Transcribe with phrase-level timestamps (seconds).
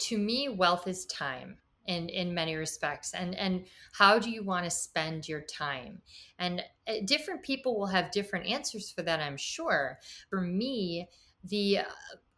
[0.00, 3.14] to me, wealth is time in in many respects.
[3.14, 6.00] And and how do you want to spend your time?
[6.38, 9.98] And uh, different people will have different answers for that i'm sure.
[10.28, 11.08] For me
[11.44, 11.84] the uh,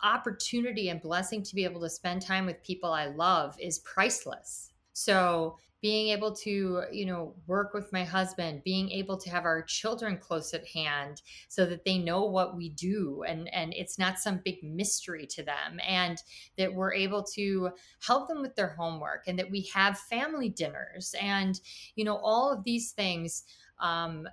[0.02, 4.72] opportunity and blessing to be able to spend time with people i love is priceless.
[4.92, 9.62] So being able to you know work with my husband being able to have our
[9.62, 14.18] children close at hand so that they know what we do and and it's not
[14.18, 16.22] some big mystery to them and
[16.56, 17.70] that we're able to
[18.06, 21.60] help them with their homework and that we have family dinners and
[21.96, 23.42] you know all of these things
[23.80, 24.28] um,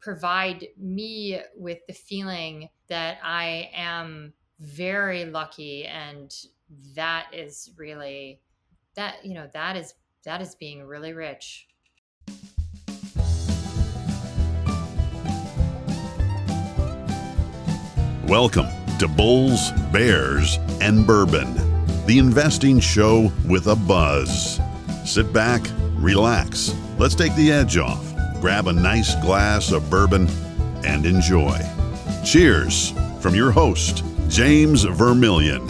[0.00, 6.34] provide me with the feeling that i am very lucky and
[6.94, 8.40] that is really
[8.94, 9.94] that you know that is
[10.24, 11.66] that is being really rich.
[18.26, 18.66] Welcome
[18.98, 21.54] to Bulls, Bears, and Bourbon,
[22.06, 24.60] the investing show with a buzz.
[25.04, 25.62] Sit back,
[25.94, 28.04] relax, let's take the edge off,
[28.40, 30.28] grab a nice glass of bourbon,
[30.84, 31.58] and enjoy.
[32.24, 35.66] Cheers from your host, James Vermillion.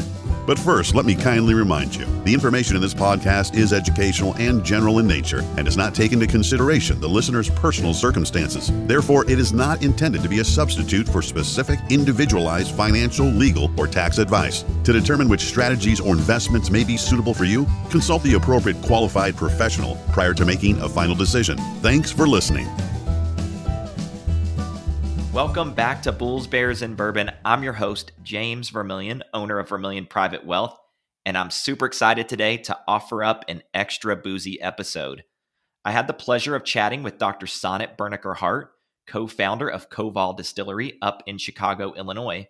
[0.50, 4.64] But first, let me kindly remind you the information in this podcast is educational and
[4.64, 8.68] general in nature and does not take into consideration the listener's personal circumstances.
[8.88, 13.86] Therefore, it is not intended to be a substitute for specific, individualized financial, legal, or
[13.86, 14.64] tax advice.
[14.82, 19.36] To determine which strategies or investments may be suitable for you, consult the appropriate qualified
[19.36, 21.58] professional prior to making a final decision.
[21.80, 22.66] Thanks for listening.
[25.33, 27.31] Welcome back to Bulls, Bears, and Bourbon.
[27.45, 30.77] I'm your host, James Vermillion, owner of Vermillion Private Wealth,
[31.25, 35.23] and I'm super excited today to offer up an extra boozy episode.
[35.84, 37.47] I had the pleasure of chatting with Dr.
[37.47, 38.73] Sonat Birnecker Hart,
[39.06, 42.48] co founder of Koval Distillery up in Chicago, Illinois,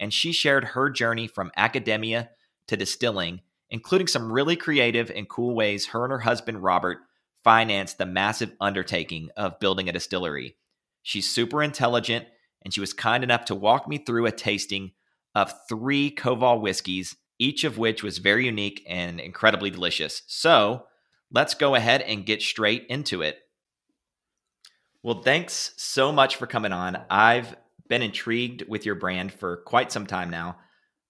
[0.00, 2.30] and she shared her journey from academia
[2.66, 6.96] to distilling, including some really creative and cool ways her and her husband, Robert,
[7.44, 10.56] financed the massive undertaking of building a distillery.
[11.02, 12.26] She's super intelligent,
[12.62, 14.92] and she was kind enough to walk me through a tasting
[15.34, 20.22] of three Koval whiskeys, each of which was very unique and incredibly delicious.
[20.26, 20.86] So
[21.30, 23.38] let's go ahead and get straight into it.
[25.02, 27.02] Well, thanks so much for coming on.
[27.10, 27.56] I've
[27.88, 30.58] been intrigued with your brand for quite some time now.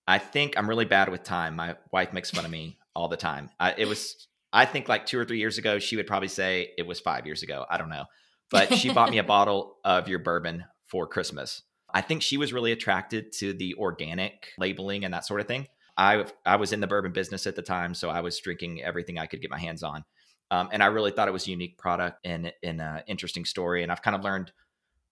[0.08, 1.56] I think I'm really bad with time.
[1.56, 3.50] My wife makes fun of me all the time.
[3.60, 5.78] I, it was, I think, like two or three years ago.
[5.78, 7.66] She would probably say it was five years ago.
[7.69, 8.06] I don't know
[8.52, 11.62] but she bought me a bottle of your bourbon for Christmas.
[11.92, 15.66] I think she was really attracted to the organic labeling and that sort of thing.
[15.96, 19.18] I I was in the bourbon business at the time, so I was drinking everything
[19.18, 20.04] I could get my hands on,
[20.50, 23.82] um, and I really thought it was a unique product and an uh, interesting story.
[23.82, 24.52] And I've kind of learned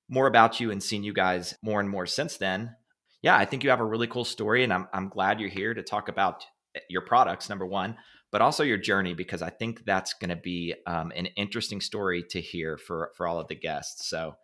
[0.09, 2.77] more about you and seen you guys more and more since then.
[3.23, 5.75] Yeah, I think you have a really cool story, and I'm I'm glad you're here
[5.75, 6.45] to talk about
[6.89, 7.49] your products.
[7.49, 7.97] Number one,
[8.31, 12.23] but also your journey because I think that's going to be um, an interesting story
[12.31, 14.09] to hear for for all of the guests.
[14.09, 14.37] So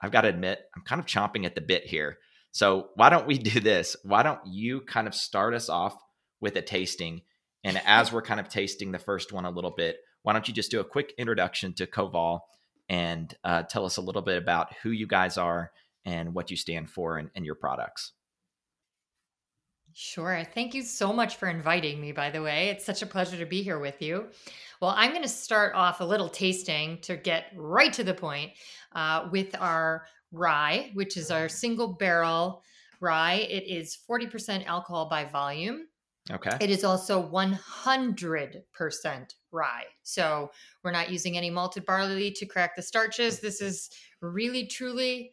[0.00, 2.18] I've got to admit, I'm kind of chomping at the bit here.
[2.50, 3.96] So why don't we do this?
[4.04, 5.96] Why don't you kind of start us off
[6.40, 7.22] with a tasting?
[7.64, 10.54] And as we're kind of tasting the first one a little bit, why don't you
[10.54, 12.40] just do a quick introduction to Koval
[12.88, 15.70] and uh, tell us a little bit about who you guys are
[16.04, 18.12] and what you stand for and, and your products?
[19.94, 20.44] Sure.
[20.54, 22.68] Thank you so much for inviting me, by the way.
[22.68, 24.28] It's such a pleasure to be here with you.
[24.80, 28.52] Well, I'm going to start off a little tasting to get right to the point
[28.94, 32.62] uh, with our rye, which is our single barrel
[33.00, 33.46] rye.
[33.50, 35.86] It is 40% alcohol by volume.
[36.30, 36.56] Okay.
[36.60, 39.84] It is also 100% rye.
[40.02, 40.50] So
[40.82, 43.40] we're not using any malted barley to crack the starches.
[43.40, 45.32] This is really, truly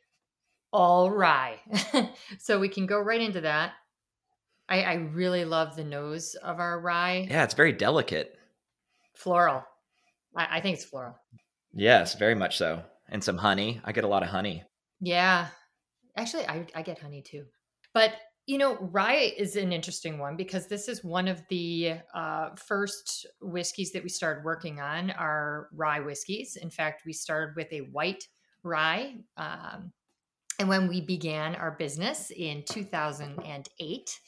[0.74, 1.60] all rye.
[2.40, 3.74] so we can go right into that.
[4.70, 7.28] I, I really love the nose of our rye.
[7.30, 8.38] Yeah, it's very delicate.
[9.16, 9.64] Floral.
[10.36, 11.16] I, I think it's floral.
[11.74, 12.84] Yes, very much so.
[13.10, 13.82] And some honey.
[13.84, 14.64] I get a lot of honey.
[15.02, 15.48] Yeah.
[16.16, 17.46] Actually, I, I get honey too.
[17.94, 18.14] But,
[18.46, 23.26] you know, rye is an interesting one because this is one of the uh, first
[23.42, 26.58] whiskeys that we started working on are rye whiskeys.
[26.62, 28.28] In fact, we started with a white
[28.64, 29.16] rye.
[29.38, 29.92] Um,
[30.60, 34.20] and when we began our business in 2008,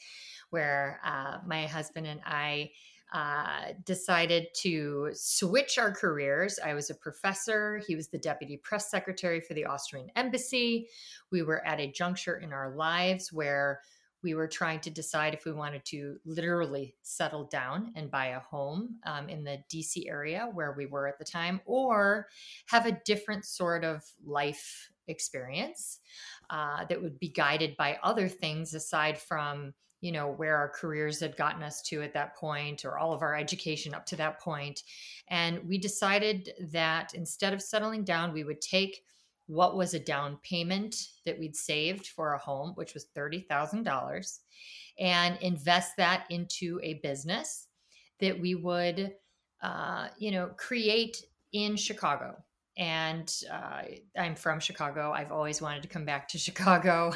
[0.52, 2.70] where uh, my husband and I
[3.12, 6.58] uh, decided to switch our careers.
[6.64, 10.88] I was a professor, he was the deputy press secretary for the Austrian embassy.
[11.30, 13.80] We were at a juncture in our lives where
[14.22, 18.40] we were trying to decide if we wanted to literally settle down and buy a
[18.40, 22.28] home um, in the DC area where we were at the time, or
[22.66, 25.98] have a different sort of life experience
[26.50, 31.20] uh, that would be guided by other things aside from you know where our careers
[31.20, 34.40] had gotten us to at that point or all of our education up to that
[34.40, 34.82] point.
[35.28, 39.04] And we decided that instead of settling down we would take
[39.46, 40.94] what was a down payment
[41.24, 44.38] that we'd saved for a home which was $30000
[44.98, 47.68] and invest that into a business
[48.20, 49.14] that we would
[49.62, 52.36] uh, you know create in chicago
[52.76, 53.82] and uh,
[54.18, 55.12] I'm from Chicago.
[55.12, 57.12] I've always wanted to come back to Chicago.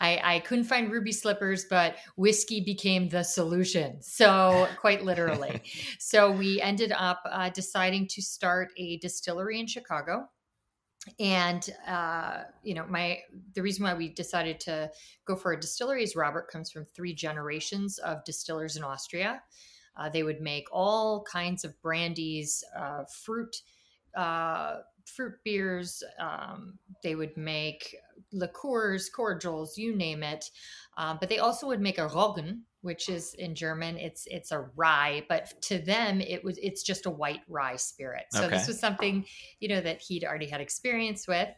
[0.00, 4.02] I, I, couldn't find ruby slippers, but whiskey became the solution.
[4.02, 5.62] So, quite literally.
[5.98, 10.28] so, we ended up uh, deciding to start a distillery in Chicago.
[11.18, 13.20] And uh, you know, my
[13.54, 14.90] the reason why we decided to
[15.24, 19.40] go for a distillery is Robert comes from three generations of distillers in Austria.
[19.96, 23.56] Uh, they would make all kinds of brandies, uh, fruit
[24.16, 26.02] uh, fruit beers.
[26.18, 27.96] Um, they would make
[28.32, 30.50] liqueurs, cordials, you name it.
[30.96, 34.66] Um, but they also would make a Roggen, which is in German, it's it's a
[34.74, 38.24] rye, but to them it was it's just a white rye spirit.
[38.30, 38.56] So okay.
[38.56, 39.24] this was something
[39.60, 41.48] you know that he'd already had experience with,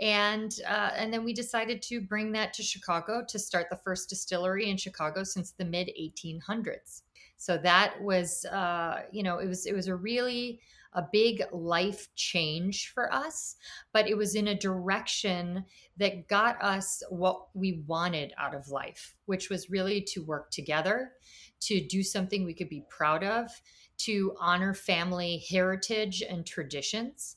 [0.00, 4.08] and uh, and then we decided to bring that to Chicago to start the first
[4.08, 7.02] distillery in Chicago since the mid 1800s.
[7.36, 10.60] So that was uh, you know it was it was a really
[10.94, 13.56] a big life change for us,
[13.92, 15.64] but it was in a direction
[15.96, 21.12] that got us what we wanted out of life, which was really to work together,
[21.60, 23.50] to do something we could be proud of,
[23.98, 27.36] to honor family heritage and traditions,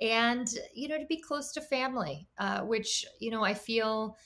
[0.00, 4.16] and, you know, to be close to family, uh, which, you know, I feel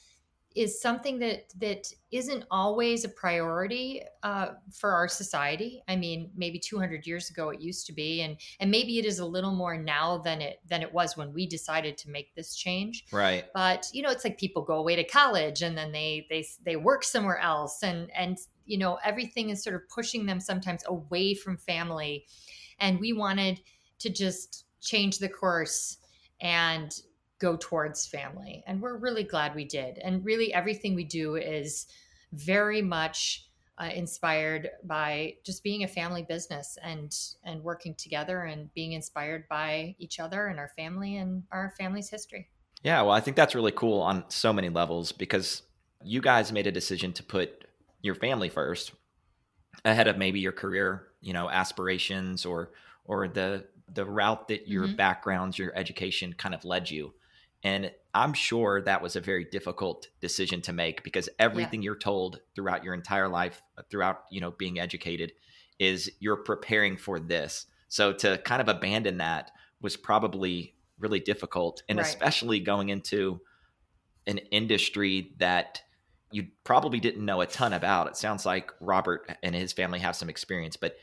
[0.57, 5.83] is something that that isn't always a priority uh, for our society.
[5.87, 9.21] I mean, maybe 200 years ago it used to be, and and maybe it is
[9.21, 12.57] a little more now than it than it was when we decided to make this
[12.57, 13.05] change.
[13.13, 13.45] Right.
[13.55, 16.77] But you know, it's like people go away to college and then they they they
[16.77, 18.37] work somewhere else, and and
[18.67, 22.27] you know everything is sort of pushing them sometimes away from family,
[22.81, 23.61] and we wanted
[24.01, 25.99] to just change the course
[26.41, 27.03] and
[27.41, 28.63] go towards family.
[28.67, 29.99] And we're really glad we did.
[29.99, 31.87] And really, everything we do is
[32.33, 33.49] very much
[33.79, 39.49] uh, inspired by just being a family business and and working together and being inspired
[39.49, 42.49] by each other and our family and our family's history.
[42.83, 45.63] Yeah, well, I think that's really cool on so many levels because
[46.03, 47.65] you guys made a decision to put
[48.03, 48.93] your family first
[49.85, 52.73] ahead of maybe your career, you know, aspirations or
[53.05, 54.97] or the the route that your mm-hmm.
[54.97, 57.13] backgrounds, your education kind of led you.
[57.63, 61.87] And I'm sure that was a very difficult decision to make because everything yeah.
[61.87, 65.33] you're told throughout your entire life, uh, throughout, you know, being educated
[65.79, 67.67] is you're preparing for this.
[67.89, 72.07] So to kind of abandon that was probably really difficult and right.
[72.07, 73.41] especially going into
[74.27, 75.83] an industry that
[76.31, 78.07] you probably didn't know a ton about.
[78.07, 80.97] It sounds like Robert and his family have some experience, but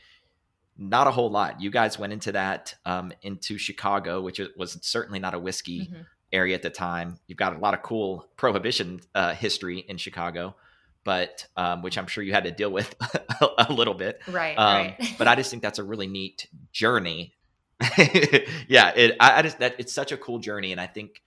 [0.78, 1.60] not a whole lot.
[1.60, 6.02] You guys went into that um, into Chicago, which was certainly not a whiskey mm-hmm
[6.32, 7.18] area at the time.
[7.26, 10.54] You've got a lot of cool prohibition uh, history in Chicago,
[11.04, 12.94] but um, which I'm sure you had to deal with
[13.58, 14.20] a little bit.
[14.28, 14.54] Right.
[14.54, 15.14] Um, right.
[15.18, 17.34] but I just think that's a really neat journey.
[18.68, 21.22] yeah, it, I, I just that it's such a cool journey, and I think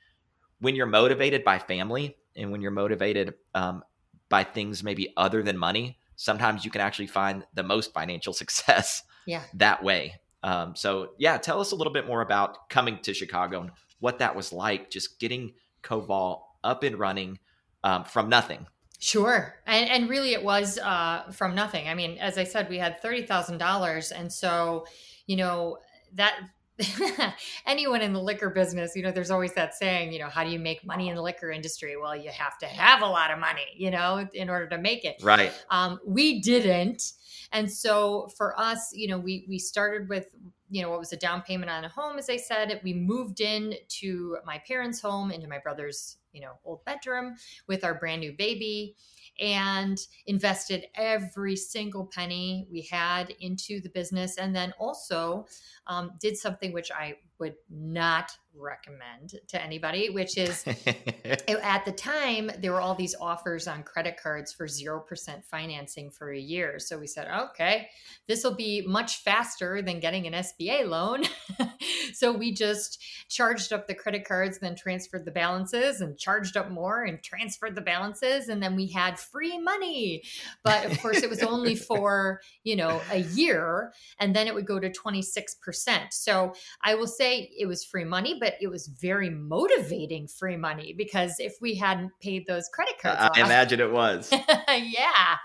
[0.60, 3.84] when you're motivated by family and when you're motivated um,
[4.30, 9.04] by things maybe other than money, sometimes you can actually find the most financial success.
[9.26, 9.44] Yeah.
[9.56, 10.16] That way.
[10.44, 14.20] Um, so yeah, tell us a little bit more about coming to Chicago and what
[14.20, 15.54] that was like, just getting
[15.84, 17.40] Koval up and running
[17.84, 18.68] um, from nothing.
[19.00, 19.56] Sure.
[19.66, 21.88] And, and really, it was uh, from nothing.
[21.88, 24.12] I mean, as I said, we had $30,000.
[24.16, 24.86] And so,
[25.26, 25.80] you know,
[26.14, 26.36] that
[27.66, 30.52] anyone in the liquor business, you know, there's always that saying, you know, how do
[30.52, 31.96] you make money in the liquor industry?
[31.98, 35.04] Well, you have to have a lot of money, you know, in order to make
[35.04, 35.22] it.
[35.24, 35.52] Right.
[35.70, 37.14] Um, we didn't.
[37.52, 40.28] And so for us, you know, we we started with
[40.72, 43.42] you know what was a down payment on a home as i said we moved
[43.42, 47.36] in to my parents home into my brother's you know old bedroom
[47.68, 48.96] with our brand new baby
[49.40, 49.98] and
[50.28, 54.38] invested every single penny we had into the business.
[54.38, 55.48] And then also
[55.88, 62.52] um, did something which i would not recommend to anybody, which is at the time,
[62.60, 65.02] there were all these offers on credit cards for 0%
[65.46, 66.78] financing for a year.
[66.80, 67.88] So we said, okay,
[68.28, 71.24] this will be much faster than getting an SBA loan.
[72.14, 76.70] so we just charged up the credit cards, then transferred the balances and charged up
[76.70, 78.50] more and transferred the balances.
[78.50, 80.24] And then we had free money.
[80.64, 83.94] But of course, it was only for, you know, a year.
[84.20, 86.12] And then it would go to 26%.
[86.12, 90.58] So I will say, say it was free money, but it was very motivating free
[90.58, 94.32] money because if we hadn't paid those credit cards, I off, imagine it was.
[94.70, 95.38] yeah.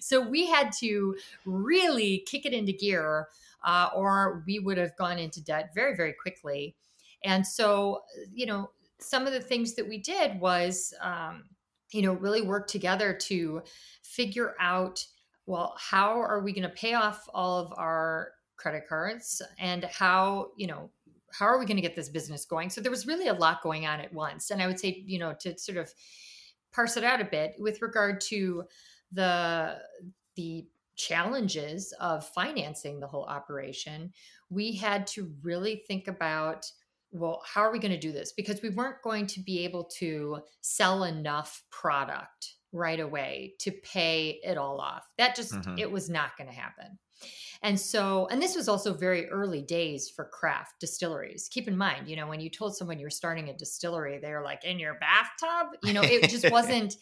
[0.00, 3.28] So we had to really kick it into gear,
[3.64, 6.76] uh, or we would have gone into debt very, very quickly.
[7.24, 8.70] And so, you know,
[9.00, 11.44] some of the things that we did was, um,
[11.92, 13.62] you know, really work together to
[14.02, 15.04] figure out
[15.46, 20.48] well, how are we going to pay off all of our credit cards and how,
[20.56, 20.88] you know,
[21.36, 22.70] how are we going to get this business going?
[22.70, 24.50] So there was really a lot going on at once.
[24.50, 25.92] And I would say, you know, to sort of
[26.72, 28.64] parse it out a bit with regard to
[29.12, 29.78] the
[30.36, 34.12] the challenges of financing the whole operation,
[34.50, 36.70] we had to really think about
[37.14, 38.32] well, how are we going to do this?
[38.32, 44.40] Because we weren't going to be able to sell enough product right away to pay
[44.42, 45.06] it all off.
[45.16, 45.78] That just, mm-hmm.
[45.78, 46.98] it was not going to happen.
[47.62, 51.48] And so, and this was also very early days for craft distilleries.
[51.50, 54.44] Keep in mind, you know, when you told someone you're starting a distillery, they were
[54.44, 55.78] like, in your bathtub?
[55.82, 56.96] You know, it just wasn't,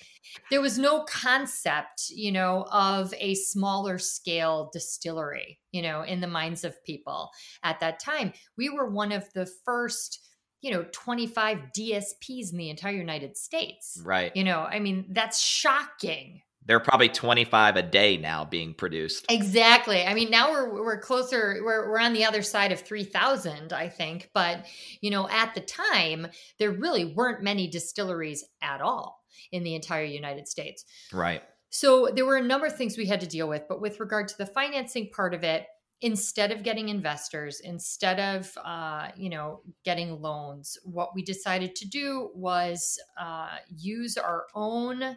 [0.51, 6.29] there was no concept, you know, of a smaller scale distillery, you know, in the
[6.29, 7.31] minds of people
[7.65, 8.33] at that time.
[8.57, 10.21] We were one of the first
[10.63, 14.01] you know 25 DSPs in the entire United States.
[14.05, 14.31] Right.
[14.37, 16.41] You know, I mean that's shocking.
[16.67, 19.27] There are probably 25 a day now being produced.
[19.29, 20.05] Exactly.
[20.05, 23.89] I mean, now we're we're closer we're we're on the other side of 3000, I
[23.89, 24.67] think, but
[25.01, 26.29] you know, at the time
[26.59, 30.85] there really weren't many distilleries at all in the entire United States.
[31.13, 31.43] Right.
[31.71, 34.29] So there were a number of things we had to deal with, but with regard
[34.29, 35.67] to the financing part of it,
[36.03, 41.89] instead of getting investors instead of uh, you know getting loans what we decided to
[41.89, 45.17] do was uh, use our own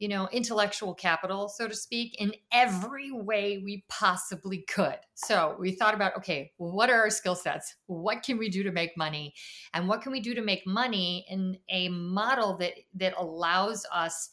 [0.00, 5.70] you know intellectual capital so to speak in every way we possibly could so we
[5.70, 9.32] thought about okay what are our skill sets what can we do to make money
[9.74, 14.30] and what can we do to make money in a model that that allows us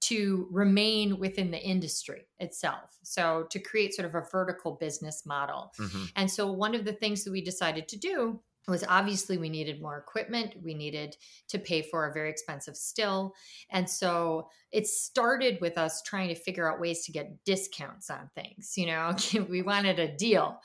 [0.00, 2.98] to remain within the industry itself.
[3.04, 5.72] So, to create sort of a vertical business model.
[5.80, 6.04] Mm-hmm.
[6.16, 9.82] And so, one of the things that we decided to do was obviously we needed
[9.82, 10.54] more equipment.
[10.62, 11.16] We needed
[11.48, 13.34] to pay for a very expensive still.
[13.70, 18.30] And so it started with us trying to figure out ways to get discounts on
[18.34, 18.74] things.
[18.76, 19.14] You know,
[19.48, 20.58] we wanted a deal,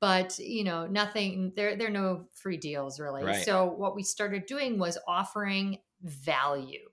[0.00, 3.24] but you know, nothing, there, there are no free deals really.
[3.24, 3.44] Right.
[3.44, 6.88] So what we started doing was offering value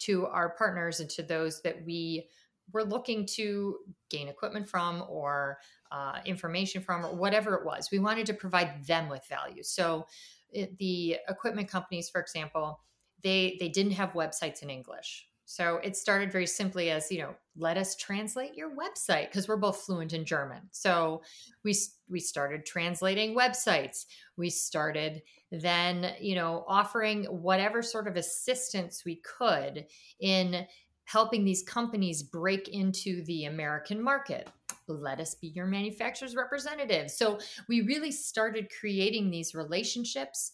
[0.00, 2.28] to our partners and to those that we
[2.72, 3.76] were looking to
[4.10, 5.58] gain equipment from or
[5.92, 7.90] uh, information from or whatever it was.
[7.92, 9.62] We wanted to provide them with value.
[9.62, 10.06] So
[10.50, 12.80] it, the equipment companies, for example,
[13.22, 15.28] they they didn't have websites in English.
[15.44, 19.56] So it started very simply as, you know, let us translate your website because we're
[19.58, 20.62] both fluent in German.
[20.70, 21.22] So
[21.62, 21.76] we
[22.08, 24.06] we started translating websites.
[24.38, 25.20] We started
[25.50, 29.84] then, you know, offering whatever sort of assistance we could
[30.20, 30.66] in
[31.04, 34.48] helping these companies break into the American market.
[34.88, 37.10] Let us be your manufacturer's representative.
[37.10, 40.52] So we really started creating these relationships.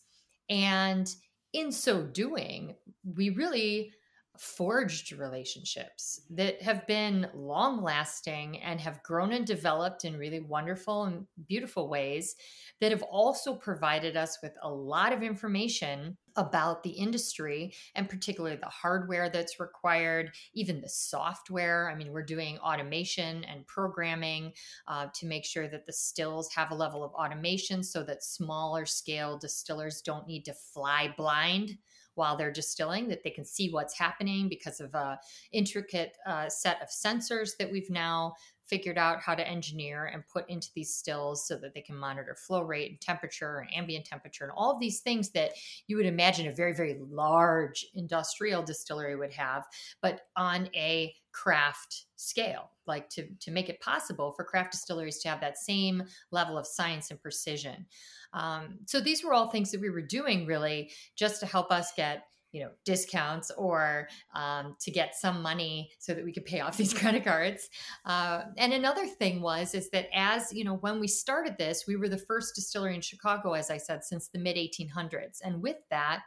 [0.49, 1.13] And
[1.53, 3.93] in so doing, we really
[4.39, 11.05] forged relationships that have been long lasting and have grown and developed in really wonderful
[11.05, 12.37] and beautiful ways
[12.81, 18.57] that have also provided us with a lot of information about the industry and particularly
[18.57, 21.91] the hardware that's required, even the software.
[21.91, 24.53] I mean, we're doing automation and programming
[24.87, 28.87] uh, to make sure that the stills have a level of automation so that smaller
[28.87, 31.77] scale distillers don't need to fly blind
[32.15, 35.19] while they're distilling that they can see what's happening because of a
[35.53, 38.35] intricate uh, set of sensors that we've now
[38.69, 42.35] figured out how to engineer and put into these stills so that they can monitor
[42.35, 45.53] flow rate and temperature and ambient temperature and all of these things that
[45.87, 49.65] you would imagine a very very large industrial distillery would have
[50.03, 55.29] but on a craft scale like to to make it possible for craft distilleries to
[55.29, 57.87] have that same level of science and precision.
[58.33, 61.93] Um, so these were all things that we were doing really just to help us
[61.97, 66.61] get you know discounts or um, to get some money so that we could pay
[66.61, 67.69] off these credit cards.
[68.05, 71.97] Uh, and another thing was is that as you know when we started this we
[71.97, 75.77] were the first distillery in chicago as i said since the mid 1800s and with
[75.91, 76.23] that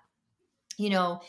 [0.77, 1.21] you know,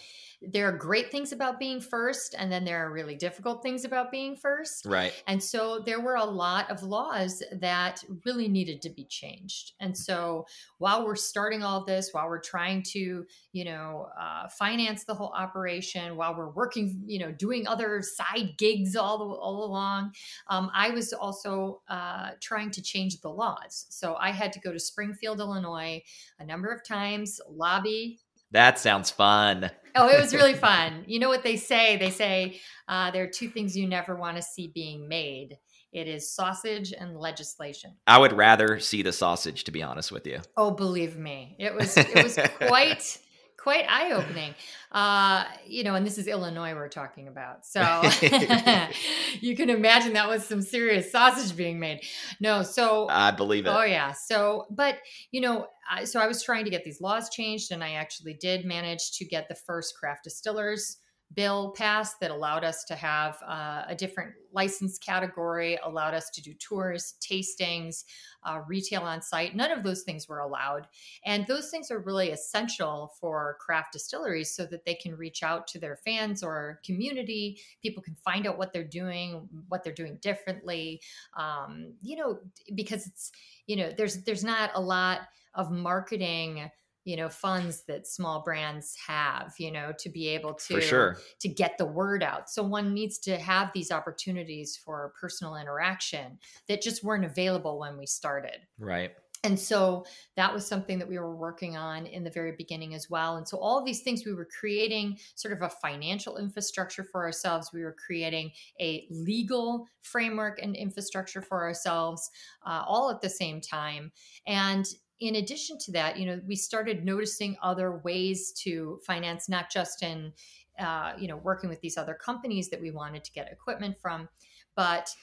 [0.51, 4.11] there are great things about being first and then there are really difficult things about
[4.11, 4.87] being first.
[4.87, 5.13] Right.
[5.27, 9.73] And so there were a lot of laws that really needed to be changed.
[9.81, 10.47] And so
[10.79, 15.33] while we're starting all this while we're trying to you know uh, finance the whole
[15.37, 20.13] operation while we're working you know doing other side gigs all, the, all along
[20.49, 23.87] um, i was also uh, trying to change the laws.
[23.91, 26.03] So i had to go to springfield illinois
[26.39, 28.19] a number of times lobby
[28.53, 29.71] that sounds fun.
[29.97, 31.05] oh, it was really fun.
[31.07, 31.97] You know what they say?
[31.97, 35.59] They say uh, there are two things you never want to see being made.
[35.93, 37.97] It is sausage and legislation.
[38.07, 40.41] I would rather see the sausage, to be honest with you.
[40.57, 43.19] Oh, believe me, it was it was quite
[43.63, 44.55] quite eye opening.
[44.91, 47.65] Uh, you know, and this is Illinois we're talking about.
[47.65, 47.81] So
[49.41, 52.01] you can imagine that was some serious sausage being made.
[52.41, 53.71] No, so I believe it.
[53.71, 54.13] Oh, yeah.
[54.13, 54.97] So, but,
[55.31, 58.35] you know, I, so I was trying to get these laws changed, and I actually
[58.35, 60.99] did manage to get the first craft distillers
[61.35, 66.43] bill passed that allowed us to have uh, a different license category, allowed us to
[66.43, 68.05] do tours, tastings,
[68.45, 69.57] uh, retail on site.
[69.57, 70.87] None of those things were allowed.
[71.25, 75.67] And those things are really essential for craft distilleries so that they can reach out
[75.69, 77.61] to their fans or community.
[77.83, 81.01] People can find out what they're doing, what they're doing differently.
[81.37, 82.39] Um, you know,
[82.75, 83.33] because it's,
[83.67, 85.21] you know, there's there's not a lot
[85.55, 86.71] of marketing
[87.05, 91.19] you know funds that small brands have you know to be able to sure.
[91.41, 96.39] to get the word out so one needs to have these opportunities for personal interaction
[96.69, 99.13] that just weren't available when we started right
[99.45, 100.05] and so
[100.37, 103.37] that was something that we were working on in the very beginning as well.
[103.37, 107.25] And so all of these things we were creating sort of a financial infrastructure for
[107.25, 107.71] ourselves.
[107.73, 112.31] We were creating a legal framework and infrastructure for ourselves
[112.65, 114.13] uh, all at the same time.
[114.47, 114.87] And
[115.23, 120.03] in addition to that, you know, we started noticing other ways to finance, not just
[120.03, 120.33] in,
[120.79, 124.29] uh, you know, working with these other companies that we wanted to get equipment from,
[124.75, 125.15] but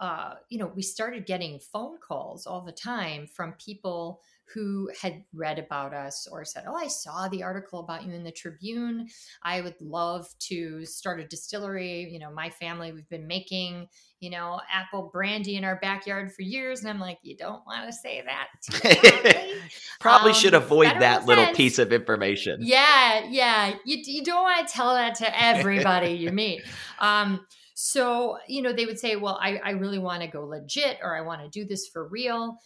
[0.00, 4.20] uh, you know, we started getting phone calls all the time from people
[4.54, 8.24] who had read about us or said, Oh, I saw the article about you in
[8.24, 9.08] the Tribune.
[9.42, 12.08] I would love to start a distillery.
[12.10, 13.88] You know, my family, we've been making,
[14.20, 16.80] you know, apple brandy in our backyard for years.
[16.80, 19.54] And I'm like, You don't want to say that.
[20.00, 22.60] Probably um, should avoid that little piece of information.
[22.62, 23.26] Yeah.
[23.28, 23.74] Yeah.
[23.84, 26.62] You, you don't want to tell that to everybody you meet.
[27.00, 30.98] Um, so, you know, they would say, Well, I, I really want to go legit
[31.00, 32.58] or I want to do this for real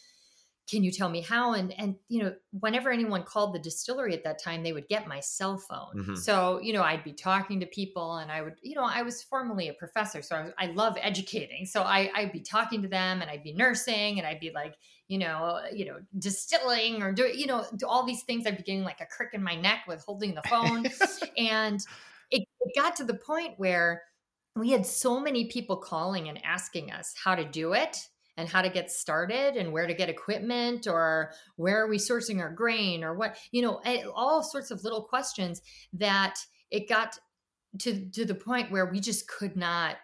[0.72, 1.52] can you tell me how?
[1.52, 5.06] And and you know whenever anyone called the distillery at that time they would get
[5.06, 5.92] my cell phone.
[5.94, 6.14] Mm-hmm.
[6.14, 9.22] so you know i'd be talking to people and i would you know i was
[9.22, 11.66] formerly a professor so i, was, I love educating.
[11.66, 14.74] So I, i'd be talking to them and i'd be nursing and i'd be like
[15.08, 18.46] you know you know distilling or do you know do all these things.
[18.46, 20.86] I'd be getting like a crick in my neck with holding the phone.
[21.36, 21.80] And
[22.30, 24.02] it, it got to the point where
[24.54, 28.62] we had so many people calling and asking us how to do it and how
[28.62, 33.04] to get started and where to get equipment or where are we sourcing our grain
[33.04, 33.80] or what you know
[34.14, 35.60] all sorts of little questions
[35.92, 36.36] that
[36.70, 37.18] it got
[37.78, 39.96] to to the point where we just could not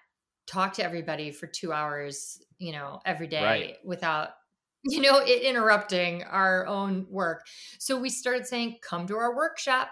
[0.46, 3.76] talk to everybody for 2 hours you know every day right.
[3.84, 4.30] without
[4.84, 7.46] you know it interrupting our own work
[7.78, 9.88] so we started saying come to our workshop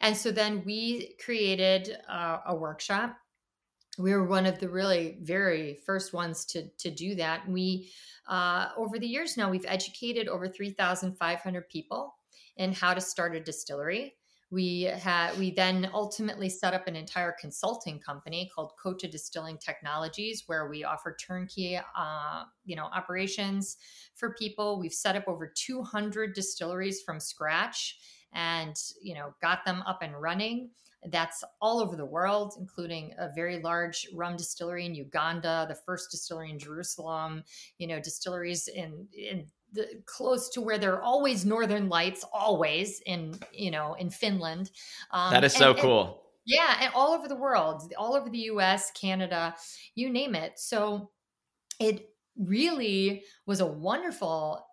[0.00, 3.16] and so then we created uh, a workshop
[3.98, 7.48] we were one of the really very first ones to to do that.
[7.48, 7.90] We
[8.28, 12.14] uh, over the years now we've educated over three thousand five hundred people
[12.56, 14.14] in how to start a distillery.
[14.52, 20.44] We had we then ultimately set up an entire consulting company called Kothe Distilling Technologies,
[20.46, 23.76] where we offer turnkey, uh, you know, operations
[24.14, 24.80] for people.
[24.80, 27.98] We've set up over 200 distilleries from scratch,
[28.32, 30.70] and you know, got them up and running
[31.06, 36.10] that's all over the world, including a very large rum distillery in Uganda, the first
[36.10, 37.42] distillery in Jerusalem,
[37.78, 43.00] you know, distilleries in, in the, close to where there are always northern lights, always
[43.06, 44.70] in, you know, in Finland.
[45.10, 46.02] Um, that is so and, cool.
[46.02, 46.14] And,
[46.46, 46.76] yeah.
[46.80, 49.54] And all over the world, all over the US, Canada,
[49.94, 50.58] you name it.
[50.58, 51.10] So
[51.78, 54.66] it really was a wonderful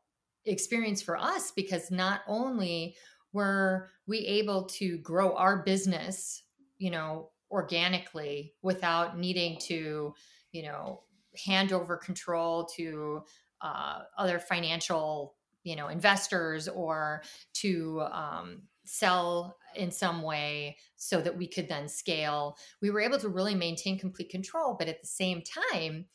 [0.46, 2.96] experience for us because not only
[3.38, 6.42] were we able to grow our business,
[6.80, 10.14] you know, organically without needing to,
[10.52, 11.04] you know,
[11.46, 13.22] hand over control to
[13.62, 17.22] uh, other financial, you know, investors or
[17.54, 22.58] to um, sell in some way so that we could then scale.
[22.82, 26.06] We were able to really maintain complete control, but at the same time,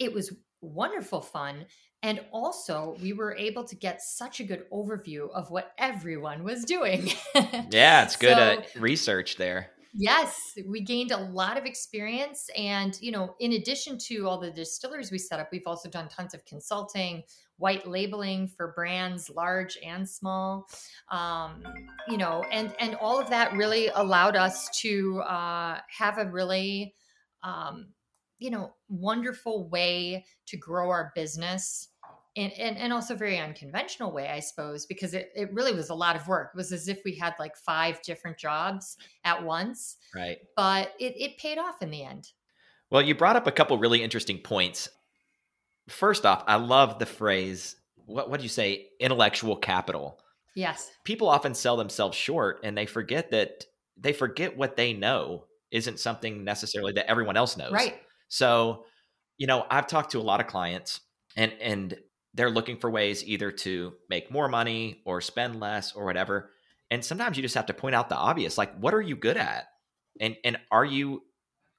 [0.00, 1.66] it was wonderful fun
[2.04, 6.66] And also, we were able to get such a good overview of what everyone was
[6.66, 7.08] doing.
[7.70, 9.70] yeah, it's good so, uh, research there.
[9.94, 12.50] Yes, we gained a lot of experience.
[12.58, 16.08] And, you know, in addition to all the distilleries we set up, we've also done
[16.08, 17.22] tons of consulting,
[17.56, 20.68] white labeling for brands, large and small.
[21.10, 21.62] Um,
[22.06, 26.94] you know, and and all of that really allowed us to uh, have a really
[27.42, 27.86] um,
[28.38, 31.88] you know, wonderful way to grow our business
[32.34, 35.94] in, and, and also very unconventional way, I suppose, because it, it really was a
[35.94, 36.50] lot of work.
[36.54, 39.96] It was as if we had like five different jobs at once.
[40.14, 40.38] Right.
[40.56, 42.28] But it, it paid off in the end.
[42.90, 44.88] Well, you brought up a couple really interesting points.
[45.88, 50.18] First off, I love the phrase, what what do you say, intellectual capital.
[50.56, 50.90] Yes.
[51.04, 53.64] People often sell themselves short and they forget that
[53.96, 57.72] they forget what they know isn't something necessarily that everyone else knows.
[57.72, 57.96] Right.
[58.28, 58.84] So,
[59.38, 61.00] you know, I've talked to a lot of clients
[61.36, 61.96] and and
[62.34, 66.50] they're looking for ways either to make more money or spend less or whatever.
[66.90, 69.36] And sometimes you just have to point out the obvious, like what are you good
[69.36, 69.66] at?
[70.20, 71.22] And and are you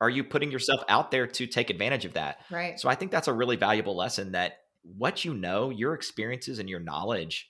[0.01, 2.39] are you putting yourself out there to take advantage of that?
[2.49, 2.79] Right.
[2.79, 6.69] So I think that's a really valuable lesson that what you know, your experiences and
[6.69, 7.49] your knowledge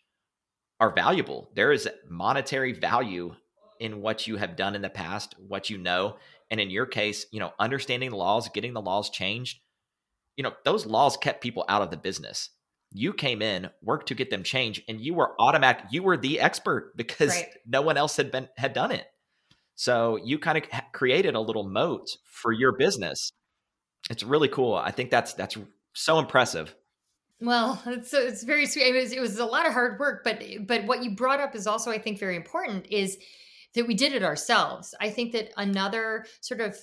[0.80, 1.50] are valuable.
[1.56, 3.36] There is monetary value
[3.80, 6.18] in what you have done in the past, what you know.
[6.52, 9.60] And in your case, you know, understanding the laws, getting the laws changed,
[10.38, 12.50] you know, those laws kept people out of the business.
[12.98, 15.86] You came in, worked to get them changed, and you were automatic.
[15.92, 17.50] You were the expert because right.
[17.68, 19.06] no one else had been had done it.
[19.76, 23.34] So you kind of created a little moat for your business.
[24.10, 24.76] It's really cool.
[24.76, 25.58] I think that's that's
[25.94, 26.74] so impressive.
[27.42, 28.96] Well, it's it's very sweet.
[28.96, 31.54] It was, it was a lot of hard work, but but what you brought up
[31.54, 33.18] is also I think very important is
[33.74, 34.96] that we did it ourselves.
[35.02, 36.78] I think that another sort of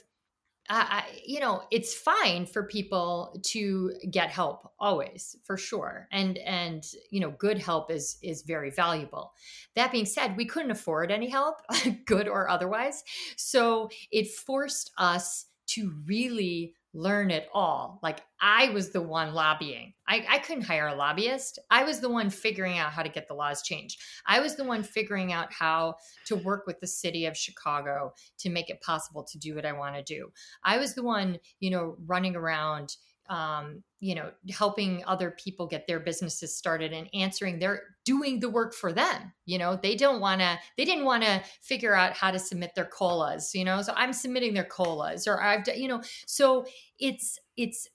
[0.74, 6.82] I, you know, it's fine for people to get help always, for sure, and and
[7.11, 9.35] you know, good help is is very valuable.
[9.76, 11.56] That being said, we couldn't afford any help,
[12.06, 13.04] good or otherwise,
[13.37, 17.98] so it forced us to really learn it all.
[18.02, 19.94] Like I was the one lobbying.
[20.07, 21.59] I, I couldn't hire a lobbyist.
[21.70, 24.00] I was the one figuring out how to get the laws changed.
[24.26, 28.50] I was the one figuring out how to work with the city of Chicago to
[28.50, 30.31] make it possible to do what I want to do.
[30.64, 32.96] I was the one, you know, running around
[33.32, 38.50] um, you know, helping other people get their businesses started and answering their doing the
[38.50, 39.32] work for them.
[39.46, 42.74] You know, they don't want to, they didn't want to figure out how to submit
[42.74, 46.66] their COLAs, you know, so I'm submitting their COLAs or I've, you know, so
[46.98, 47.88] it's, it's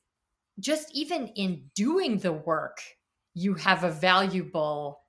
[0.59, 2.79] just even in doing the work,
[3.35, 5.01] you have a valuable,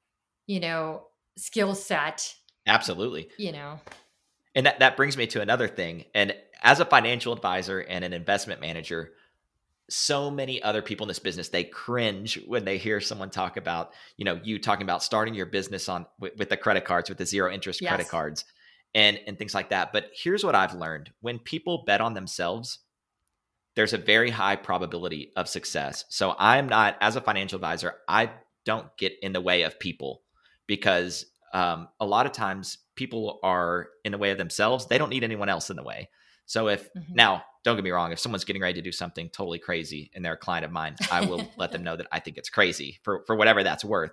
[0.47, 1.07] you know,
[1.39, 2.35] skill set.
[2.67, 3.31] Absolutely.
[3.39, 3.81] You know,
[4.55, 6.05] and that, that brings me to another thing.
[6.15, 9.13] And as a financial advisor and an investment manager,
[9.91, 13.93] so many other people in this business they cringe when they hear someone talk about
[14.17, 17.19] you know you talking about starting your business on with, with the credit cards with
[17.19, 17.89] the zero interest yes.
[17.89, 18.45] credit cards
[18.95, 21.11] and and things like that but here's what i've learned.
[21.21, 22.81] When people bet on themselves
[23.77, 26.05] there's a very high probability of success.
[26.09, 28.31] So i'm not as a financial advisor i
[28.65, 30.23] don't get in the way of people
[30.67, 31.25] because
[31.55, 34.87] um, a lot of times people are in the way of themselves.
[34.87, 36.11] They don't need anyone else in the way
[36.49, 37.15] so if mm-hmm.
[37.15, 40.25] now, don't get me wrong, if someone's getting ready to do something totally crazy and
[40.25, 42.99] they're a client of mine, I will let them know that I think it's crazy
[43.03, 44.13] for for whatever that's worth.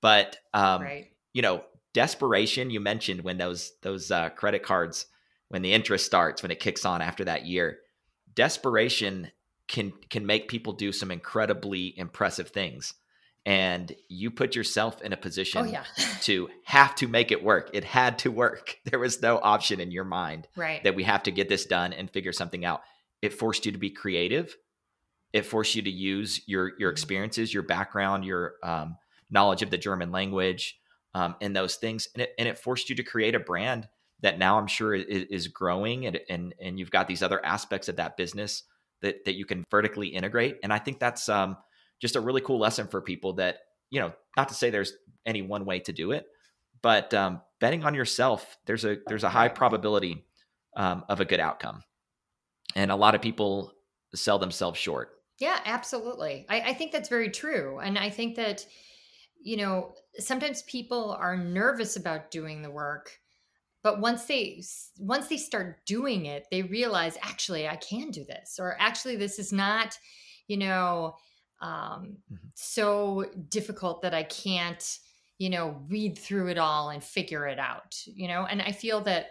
[0.00, 1.12] But um, right.
[1.34, 2.70] you know, desperation.
[2.70, 5.06] You mentioned when those those uh, credit cards,
[5.48, 7.80] when the interest starts, when it kicks on after that year,
[8.34, 9.30] desperation
[9.68, 12.94] can can make people do some incredibly impressive things
[13.46, 15.84] and you put yourself in a position oh, yeah.
[16.22, 17.70] to have to make it work.
[17.72, 18.78] It had to work.
[18.84, 20.82] There was no option in your mind right.
[20.84, 22.82] that we have to get this done and figure something out.
[23.22, 24.56] It forced you to be creative.
[25.32, 26.94] It forced you to use your your mm-hmm.
[26.94, 28.96] experiences, your background, your um,
[29.30, 30.78] knowledge of the German language,
[31.12, 33.88] um, and those things, and it and it forced you to create a brand
[34.20, 37.88] that now I'm sure is, is growing, and and and you've got these other aspects
[37.88, 38.62] of that business
[39.02, 40.58] that that you can vertically integrate.
[40.62, 41.56] And I think that's um,
[42.04, 44.92] just a really cool lesson for people that, you know, not to say there's
[45.24, 46.26] any one way to do it,
[46.82, 50.26] but um, betting on yourself, there's a there's a high probability
[50.76, 51.82] um, of a good outcome,
[52.76, 53.72] and a lot of people
[54.14, 55.12] sell themselves short.
[55.38, 56.44] Yeah, absolutely.
[56.50, 58.66] I, I think that's very true, and I think that
[59.40, 63.18] you know sometimes people are nervous about doing the work
[63.82, 64.62] but once they
[64.98, 69.38] once they start doing it they realize actually i can do this or actually this
[69.38, 69.98] is not
[70.48, 71.14] you know
[71.64, 72.46] um, mm-hmm.
[72.54, 74.98] so difficult that I can't,
[75.38, 78.44] you know, read through it all and figure it out, you know?
[78.44, 79.28] And I feel that,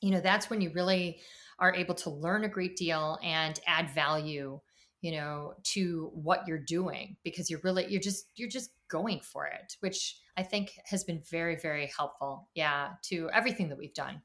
[0.00, 1.18] you know, that's when you really
[1.58, 4.60] are able to learn a great deal and add value,
[5.00, 9.46] you know to what you're doing because you're really you're just you're just going for
[9.46, 14.22] it which i think has been very very helpful yeah to everything that we've done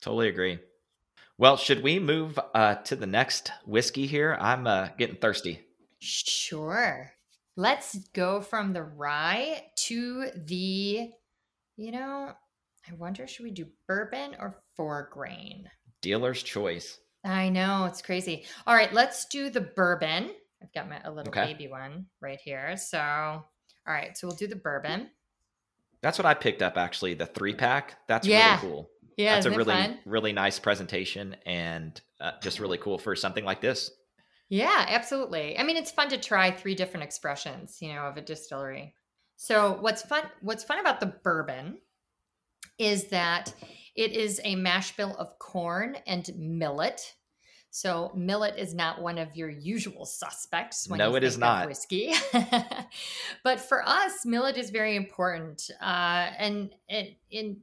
[0.00, 0.60] totally agree
[1.36, 5.60] well should we move uh, to the next whiskey here i'm uh, getting thirsty
[6.04, 7.10] sure
[7.56, 11.10] let's go from the rye to the
[11.76, 12.32] you know
[12.88, 15.68] i wonder should we do bourbon or four grain
[16.02, 18.44] dealer's choice I know it's crazy.
[18.66, 20.30] All right, let's do the bourbon.
[20.62, 21.54] I've got my a little Okay.
[21.54, 22.76] baby one right here.
[22.76, 23.46] So, all
[23.86, 25.08] right, so we'll do the bourbon.
[26.02, 27.96] That's what I picked up actually, the three pack.
[28.08, 28.60] That's Yeah.
[28.60, 28.90] really cool.
[29.16, 30.00] Yeah, That's a really, fun?
[30.04, 33.90] really nice presentation and uh, just really cool for something like this.
[34.48, 35.58] Yeah, absolutely.
[35.58, 38.94] I mean, it's fun to try three different expressions, you know, of a distillery.
[39.36, 41.78] So, what's fun what's fun about the bourbon
[42.78, 43.52] is that
[43.94, 47.14] it is a mash bill of corn and millet.
[47.70, 51.66] So, millet is not one of your usual suspects when No, it is not.
[51.66, 52.12] whiskey.
[53.42, 57.62] but for us, millet is very important, uh, and it in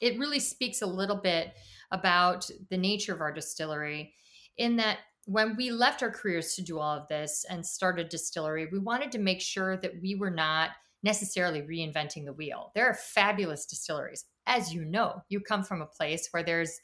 [0.00, 1.52] it really speaks a little bit
[1.90, 4.14] about the nature of our distillery,
[4.56, 8.68] in that when we left our careers to do all of this and started distillery,
[8.70, 10.70] we wanted to make sure that we were not
[11.02, 12.72] necessarily reinventing the wheel.
[12.74, 14.24] There are fabulous distilleries.
[14.46, 16.80] As you know, you come from a place where there's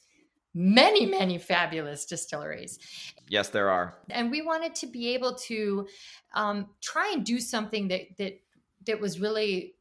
[0.54, 2.78] many, many fabulous distilleries.
[3.28, 3.98] Yes, there are.
[4.10, 5.86] And we wanted to be able to
[6.34, 8.40] um, try and do something that that
[8.86, 9.74] that was really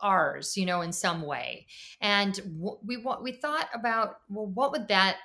[0.00, 1.66] ours, you know, in some way.
[2.00, 5.16] And w- we wa- we thought about well, what would that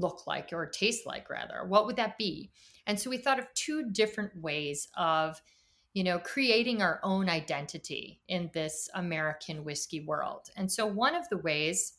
[0.00, 1.64] look like or taste like rather?
[1.66, 2.50] What would that be?
[2.86, 5.40] And so we thought of two different ways of
[5.92, 10.48] you know creating our own identity in this American whiskey world.
[10.56, 11.94] And so one of the ways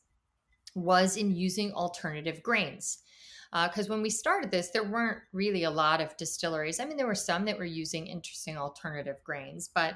[0.75, 2.99] was in using alternative grains
[3.51, 6.79] because when we started this, there weren't really a lot of distilleries.
[6.79, 9.95] I mean, there were some that were using interesting alternative grains, but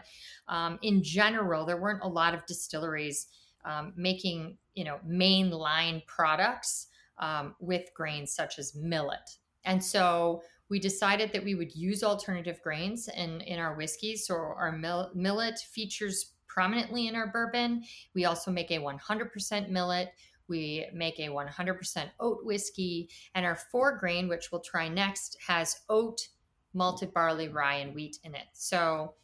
[0.49, 3.27] um, in general, there weren't a lot of distilleries
[3.63, 6.87] um, making, you know, mainline products
[7.19, 9.37] um, with grains such as millet.
[9.65, 14.25] And so we decided that we would use alternative grains in, in our whiskeys.
[14.25, 17.83] So our mil- millet features prominently in our bourbon.
[18.13, 20.13] We also make a 100% millet.
[20.47, 25.81] We make a 100% oat whiskey, and our four grain, which we'll try next, has
[25.89, 26.27] oat,
[26.73, 28.45] malted barley, rye, and wheat in it.
[28.53, 29.15] So,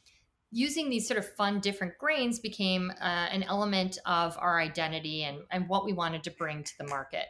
[0.52, 5.40] using these sort of fun different grains became uh, an element of our identity and,
[5.52, 7.28] and what we wanted to bring to the market.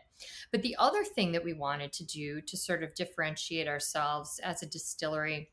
[0.52, 4.62] But the other thing that we wanted to do to sort of differentiate ourselves as
[4.62, 5.50] a distillery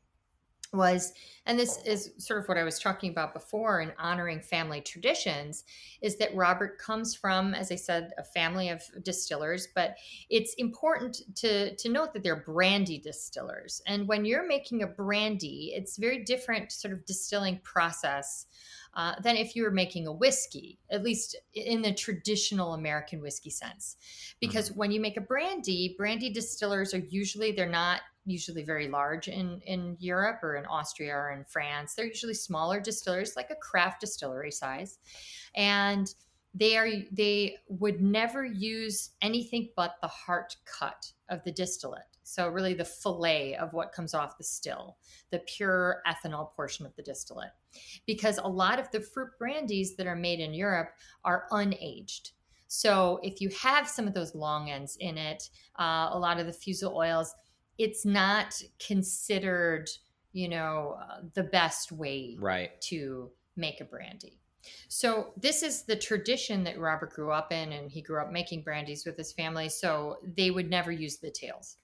[0.73, 1.13] was
[1.45, 5.63] and this is sort of what i was talking about before in honoring family traditions
[6.01, 9.95] is that robert comes from as i said a family of distillers but
[10.29, 15.73] it's important to to note that they're brandy distillers and when you're making a brandy
[15.75, 18.45] it's very different sort of distilling process
[18.95, 23.49] uh, than if you were making a whiskey, at least in the traditional American whiskey
[23.49, 23.97] sense.
[24.41, 29.27] Because when you make a brandy, brandy distillers are usually they're not usually very large
[29.27, 31.95] in in Europe or in Austria or in France.
[31.95, 34.99] They're usually smaller distilleries, like a craft distillery size,
[35.55, 36.13] and
[36.53, 42.03] they are they would never use anything but the heart cut of the distillate.
[42.23, 44.97] So really the fillet of what comes off the still,
[45.31, 47.49] the pure ethanol portion of the distillate.
[48.05, 50.89] Because a lot of the fruit brandies that are made in Europe
[51.23, 52.31] are unaged.
[52.67, 56.45] So if you have some of those long ends in it, uh, a lot of
[56.45, 57.33] the fusel oils,
[57.79, 59.89] it's not considered,
[60.33, 62.79] you know, uh, the best way Right.
[62.81, 64.39] to make a brandy.
[64.89, 68.61] So this is the tradition that Robert grew up in, and he grew up making
[68.63, 69.69] brandies with his family.
[69.69, 71.77] So they would never use the tails.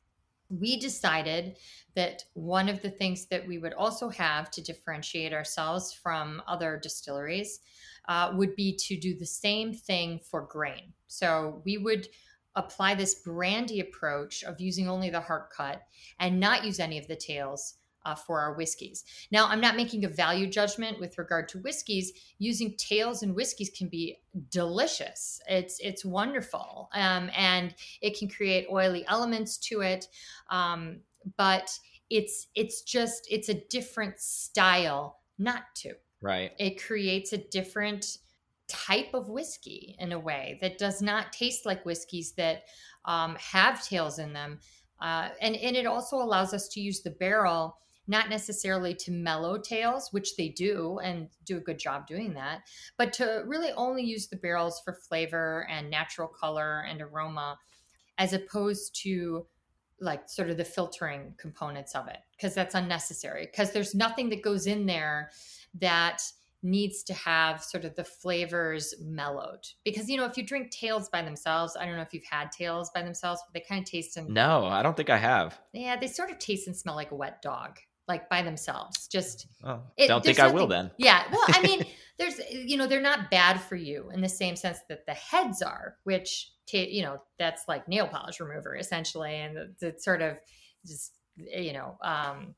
[0.49, 1.57] We decided
[1.95, 6.77] that one of the things that we would also have to differentiate ourselves from other
[6.77, 7.61] distilleries
[8.07, 10.93] uh, would be to do the same thing for grain.
[11.07, 12.09] So we would
[12.55, 15.83] apply this brandy approach of using only the heart cut
[16.19, 19.03] and not use any of the tails uh, for our whiskeys.
[19.31, 22.13] Now, I'm not making a value judgment with regard to whiskeys.
[22.37, 24.19] Using tails and whiskeys can be
[24.51, 25.41] delicious.
[25.49, 30.07] It's it's wonderful, um, and it can create oily elements to it.
[30.49, 30.99] Um,
[31.37, 31.77] but
[32.09, 35.93] it's it's just it's a different style not to.
[36.21, 36.51] Right.
[36.59, 38.17] It creates a different
[38.67, 42.63] type of whiskey in a way that does not taste like whiskeys that
[43.05, 44.59] um, have tails in them.
[44.99, 49.57] Uh, and, and it also allows us to use the barrel not necessarily to mellow
[49.57, 52.61] tails, which they do and do a good job doing that,
[52.97, 57.57] but to really only use the barrels for flavor and natural color and aroma,
[58.17, 59.47] as opposed to
[59.99, 64.41] like sort of the filtering components of it because that's unnecessary because there's nothing that
[64.41, 65.31] goes in there
[65.73, 66.21] that
[66.65, 69.63] needs to have sort of the flavors mellowed.
[69.83, 72.51] Because you know if you drink tails by themselves i don't know if you've had
[72.51, 75.59] tails by themselves but they kind of taste and no i don't think i have.
[75.73, 79.07] Yeah they sort of taste and smell like a wet dog like by themselves.
[79.07, 80.91] Just oh, it, don't think i will then.
[80.97, 81.85] Yeah well i mean
[82.17, 85.61] there's you know they're not bad for you in the same sense that the heads
[85.61, 90.37] are which you know that's like nail polish remover essentially and the sort of
[90.85, 92.55] just you know um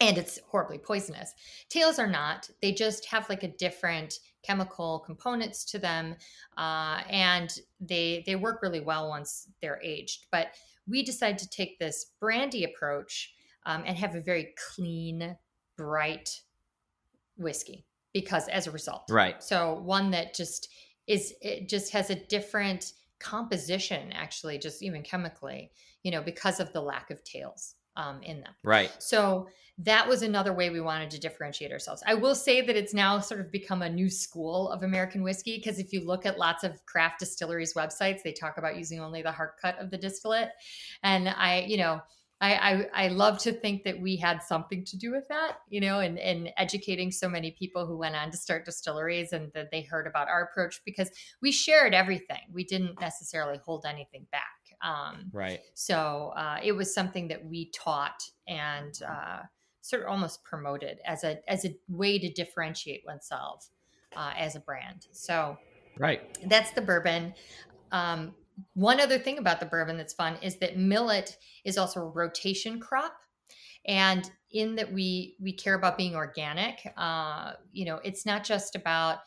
[0.00, 1.34] and it's horribly poisonous.
[1.68, 2.48] Tails are not.
[2.62, 6.16] They just have like a different chemical components to them,
[6.56, 10.26] uh, and they they work really well once they're aged.
[10.30, 10.48] But
[10.86, 13.32] we decided to take this brandy approach
[13.66, 15.36] um, and have a very clean,
[15.76, 16.40] bright
[17.36, 19.42] whiskey because as a result, right?
[19.42, 20.68] So one that just
[21.06, 25.72] is it just has a different composition, actually, just even chemically,
[26.04, 28.54] you know, because of the lack of tails um, in them.
[28.64, 28.90] Right.
[28.98, 32.02] So that was another way we wanted to differentiate ourselves.
[32.06, 35.56] I will say that it's now sort of become a new school of American whiskey
[35.58, 39.22] because if you look at lots of craft distilleries websites, they talk about using only
[39.22, 40.50] the heart cut of the distillate.
[41.02, 42.00] And I, you know,
[42.40, 45.80] I, I, I love to think that we had something to do with that, you
[45.80, 49.70] know, and, and educating so many people who went on to start distilleries and that
[49.72, 51.10] they heard about our approach because
[51.42, 52.42] we shared everything.
[52.52, 54.57] We didn't necessarily hold anything back.
[54.82, 55.60] Um, right.
[55.74, 59.40] So uh, it was something that we taught and uh,
[59.80, 63.68] sort of almost promoted as a as a way to differentiate oneself
[64.16, 65.06] uh, as a brand.
[65.12, 65.58] So
[65.98, 67.34] right, that's the bourbon.
[67.90, 68.34] Um,
[68.74, 72.80] one other thing about the bourbon that's fun is that millet is also a rotation
[72.80, 73.14] crop
[73.86, 78.74] and in that we we care about being organic uh, you know it's not just
[78.74, 79.18] about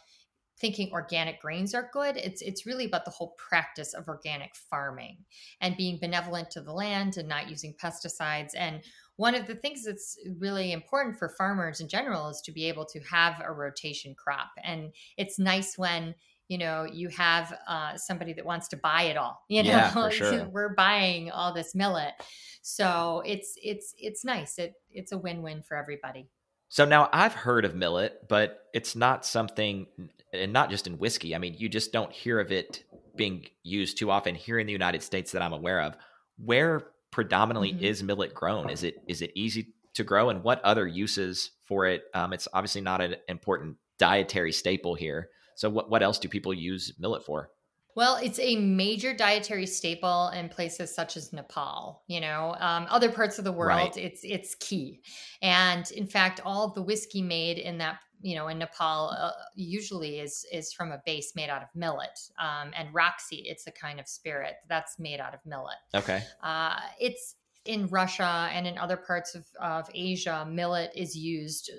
[0.62, 2.15] thinking organic grains are good.
[2.15, 5.17] It's it's really about the whole practice of organic farming
[5.60, 8.52] and being benevolent to the land and not using pesticides.
[8.56, 8.82] And
[9.17, 12.86] one of the things that's really important for farmers in general is to be able
[12.86, 14.52] to have a rotation crop.
[14.63, 16.13] And it's nice when
[16.47, 20.10] you know you have uh, somebody that wants to buy it all you know yeah,
[20.10, 20.50] sure.
[20.52, 22.13] we're buying all this millet
[22.62, 26.28] so it's it's it's nice it it's a win-win for everybody
[26.71, 29.88] so now I've heard of millet, but it's not something
[30.33, 31.35] and not just in whiskey.
[31.35, 32.83] I mean, you just don't hear of it
[33.15, 35.95] being used too often here in the United States that I'm aware of.
[36.37, 37.83] Where predominantly mm-hmm.
[37.83, 38.69] is millet grown?
[38.69, 42.03] Is it is it easy to grow, and what other uses for it?
[42.13, 45.29] Um, it's obviously not an important dietary staple here.
[45.55, 47.49] So, what what else do people use millet for?
[47.93, 52.03] Well, it's a major dietary staple in places such as Nepal.
[52.07, 53.97] You know, um, other parts of the world, right.
[53.97, 55.01] it's it's key.
[55.41, 59.31] And in fact, all of the whiskey made in that you know in Nepal uh,
[59.55, 62.19] usually is is from a base made out of millet.
[62.39, 65.77] Um, and raksi it's a kind of spirit that's made out of millet.
[65.95, 66.23] Okay.
[66.43, 71.69] Uh, it's in Russia and in other parts of, of Asia, millet is used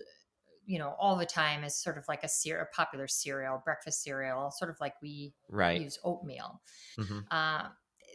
[0.65, 4.51] you know all the time as sort of like a, a popular cereal breakfast cereal
[4.51, 5.81] sort of like we right.
[5.81, 6.61] use oatmeal
[6.99, 7.19] mm-hmm.
[7.31, 7.65] uh,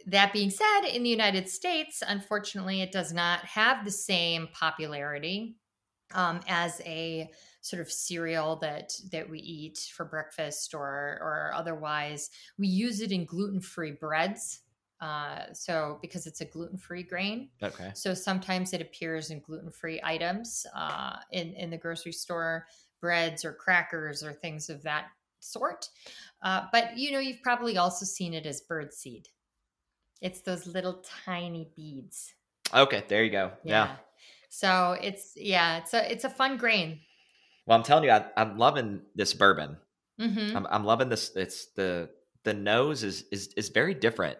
[0.06, 5.56] that being said in the united states unfortunately it does not have the same popularity
[6.14, 12.30] um, as a sort of cereal that that we eat for breakfast or or otherwise
[12.56, 14.60] we use it in gluten-free breads
[15.00, 17.48] uh, so because it's a gluten-free grain.
[17.62, 17.92] Okay.
[17.94, 22.66] So sometimes it appears in gluten-free items uh, in in the grocery store,
[23.00, 25.06] breads or crackers or things of that
[25.40, 25.88] sort.
[26.42, 29.28] Uh, but you know, you've probably also seen it as bird seed.
[30.20, 32.34] It's those little tiny beads.
[32.74, 33.52] Okay, there you go.
[33.62, 33.86] Yeah.
[33.86, 33.96] yeah.
[34.48, 37.00] So it's yeah, it's a it's a fun grain.
[37.66, 39.76] Well, I'm telling you, I, am loving this bourbon.
[40.18, 40.56] Mm-hmm.
[40.56, 41.32] I'm, I'm loving this.
[41.36, 42.10] It's the
[42.44, 44.38] the nose is is is very different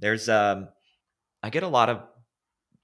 [0.00, 0.68] there's um,
[1.42, 2.00] I get a lot of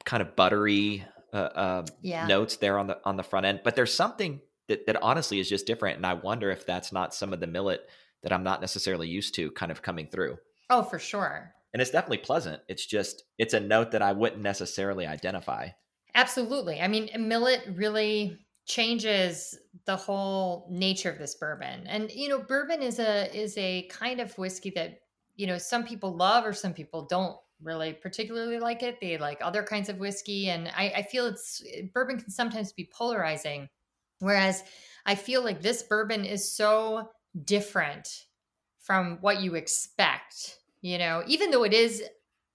[0.05, 2.27] kind of buttery uh, uh, yeah.
[2.27, 5.49] notes there on the on the front end, but there's something that that honestly is
[5.49, 7.89] just different, and I wonder if that's not some of the millet
[8.23, 10.39] that I'm not necessarily used to kind of coming through.
[10.71, 11.53] Oh, for sure.
[11.73, 12.63] And it's definitely pleasant.
[12.69, 15.69] It's just it's a note that I wouldn't necessarily identify.
[16.17, 16.81] Absolutely.
[16.81, 21.87] I mean, millet really changes the whole nature of this bourbon.
[21.87, 25.01] And you know, bourbon is a is a kind of whiskey that
[25.37, 28.99] you know, some people love or some people don't really particularly like it.
[29.01, 30.49] They like other kinds of whiskey.
[30.49, 31.63] And I, I feel it's
[31.95, 33.69] bourbon can sometimes be polarizing.
[34.21, 34.65] Whereas
[35.07, 37.11] I feel like this bourbon is so
[37.45, 38.09] different
[38.81, 42.03] from what you expect, you know, even though it is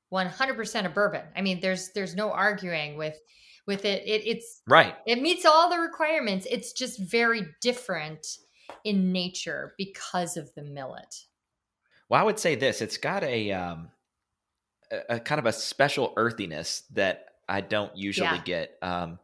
[0.10, 1.24] 100% a bourbon.
[1.36, 3.18] I mean, there's there's no arguing with
[3.68, 4.04] with it.
[4.06, 4.96] it it's right.
[5.06, 6.48] It meets all the requirements.
[6.50, 8.26] It's just very different
[8.84, 11.16] in nature because of the millet.
[12.10, 13.90] Well, I would say this: it's got a um,
[14.92, 18.44] a, a kind of a special earthiness that I don't usually Yeah.
[18.44, 18.78] get.
[18.82, 19.20] Um,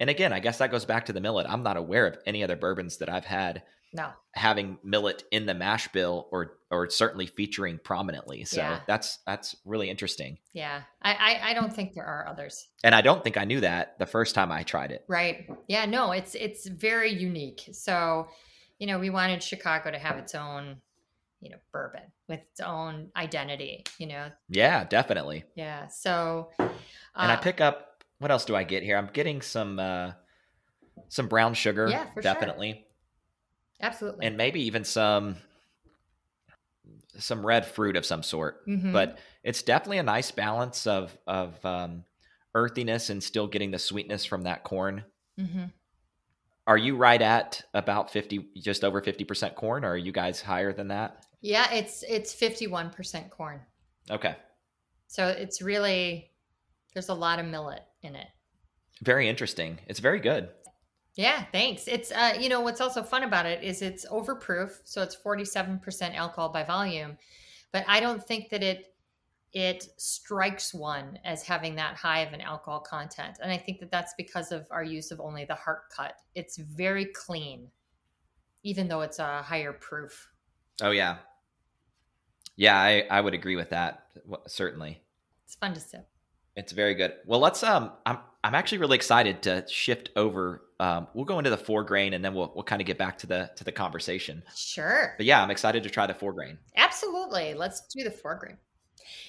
[0.00, 1.46] and again, I guess that goes back to the millet.
[1.48, 3.62] I'm not aware of any other bourbons that I've had
[3.92, 4.10] No.
[4.34, 8.44] having millet in the mash bill or or certainly featuring prominently.
[8.44, 8.80] So Yeah.
[8.86, 10.38] that's that's really interesting.
[10.52, 10.82] Yeah.
[11.00, 12.68] I, I I don't think there are others.
[12.84, 15.04] And I don't think I knew that the first time I tried it.
[15.08, 15.48] Right.
[15.68, 17.68] Yeah, no, it's it's very unique.
[17.72, 18.28] So,
[18.78, 20.76] you know, we wanted Chicago to have its own,
[21.40, 24.28] you know, bourbon with its own identity, you know.
[24.50, 25.44] Yeah, definitely.
[25.54, 25.88] Yeah.
[25.88, 26.70] So And
[27.16, 28.98] I uh, pick up what else do I get here?
[28.98, 30.12] I'm getting some uh
[31.08, 32.34] some brown sugar, Yeah, for sure.
[33.80, 34.26] Absolutely.
[34.26, 35.36] And maybe even some
[37.18, 38.66] some red fruit of some sort.
[38.66, 38.92] Mhm.
[38.92, 42.04] But it's definitely a nice balance of of um
[42.54, 45.04] earthiness and still getting the sweetness from that corn.
[45.38, 45.72] Mhm.
[46.66, 50.72] Are you right at about 50 just over 50% corn or are you guys higher
[50.72, 51.26] than that?
[51.40, 53.60] Yeah, it's it's 51% corn.
[54.10, 54.36] Okay.
[55.06, 56.32] So it's really
[56.94, 58.28] there's a lot of millet in it.
[59.02, 59.78] Very interesting.
[59.86, 60.50] It's very good.
[61.18, 61.88] Yeah, thanks.
[61.88, 65.44] It's uh, you know what's also fun about it is it's overproof, so it's forty
[65.44, 67.18] seven percent alcohol by volume,
[67.72, 68.94] but I don't think that it
[69.52, 73.90] it strikes one as having that high of an alcohol content, and I think that
[73.90, 76.14] that's because of our use of only the heart cut.
[76.36, 77.66] It's very clean,
[78.62, 80.30] even though it's a higher proof.
[80.80, 81.16] Oh yeah.
[82.54, 84.04] Yeah, I, I would agree with that.
[84.46, 85.02] Certainly.
[85.46, 86.08] It's fun to sip.
[86.54, 87.14] It's very good.
[87.26, 91.50] Well, let's um I'm I'm actually really excited to shift over um we'll go into
[91.50, 93.72] the four grain and then we'll we'll kind of get back to the to the
[93.72, 94.42] conversation.
[94.54, 95.14] Sure.
[95.16, 96.58] But yeah, I'm excited to try the four grain.
[96.76, 97.54] Absolutely.
[97.54, 98.56] Let's do the four grain.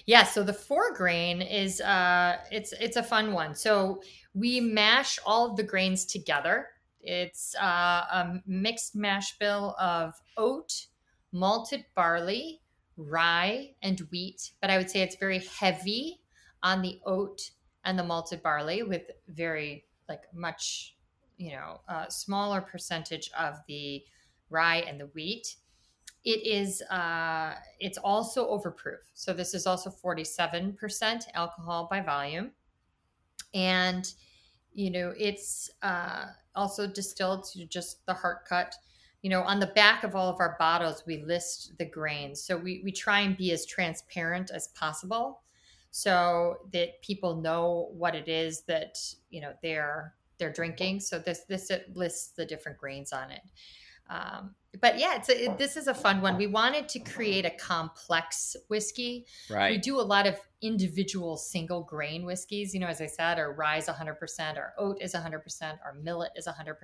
[0.06, 3.56] Yeah, so the four grain is uh it's it's a fun one.
[3.56, 4.02] So
[4.34, 6.68] we mash all of the grains together.
[7.02, 10.88] It's uh, a mixed mash bill of oat,
[11.32, 12.62] malted barley,
[12.98, 14.52] rye, and wheat.
[14.62, 16.20] But I would say it's very heavy
[16.62, 17.52] on the oat
[17.86, 20.98] and the malted barley with very like much,
[21.40, 24.04] you know, uh, smaller percentage of the
[24.50, 25.56] rye and the wheat.
[26.26, 29.00] It is uh it's also overproof.
[29.14, 32.52] So this is also 47% alcohol by volume.
[33.54, 34.12] And
[34.74, 36.26] you know it's uh
[36.56, 38.76] also distilled to just the heart cut.
[39.22, 42.42] You know on the back of all of our bottles we list the grains.
[42.44, 45.42] So we we try and be as transparent as possible
[45.92, 48.98] so that people know what it is that
[49.30, 53.42] you know they're they're drinking so this this it lists the different grains on it
[54.10, 56.38] um, but yeah, it's a, it, this is a fun one.
[56.38, 59.26] We wanted to create a complex whiskey.
[59.72, 62.74] We do a lot of individual single grain whiskeys.
[62.74, 66.32] You know, as I said, our rye is 100%, our oat is 100%, our millet
[66.36, 66.76] is 100%.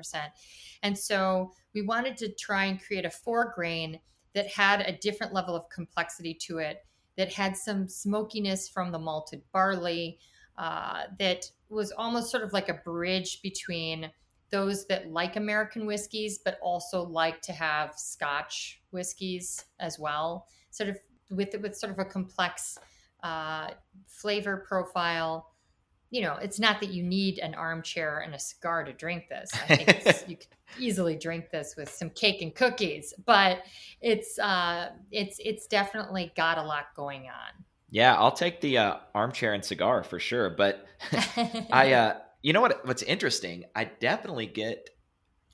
[0.84, 4.00] And so we wanted to try and create a four grain
[4.34, 6.86] that had a different level of complexity to it,
[7.18, 10.20] that had some smokiness from the malted barley,
[10.58, 14.12] uh, that was almost sort of like a bridge between
[14.52, 20.90] those that like American whiskeys, but also like to have Scotch whiskeys as well, sort
[20.90, 20.98] of
[21.30, 22.78] with with sort of a complex
[23.24, 23.72] uh,
[24.08, 25.52] flavor profile.
[26.12, 29.52] You know, it's not that you need an armchair and a cigar to drink this.
[29.54, 30.48] I think it's, you could
[30.80, 33.64] easily drink this with some cake and cookies, but
[34.02, 37.66] it's uh, it's it's definitely got a lot going on.
[37.96, 40.86] Yeah, I'll take the uh, armchair and cigar for sure, but
[41.72, 43.64] I uh you know what what's interesting?
[43.74, 44.90] I definitely get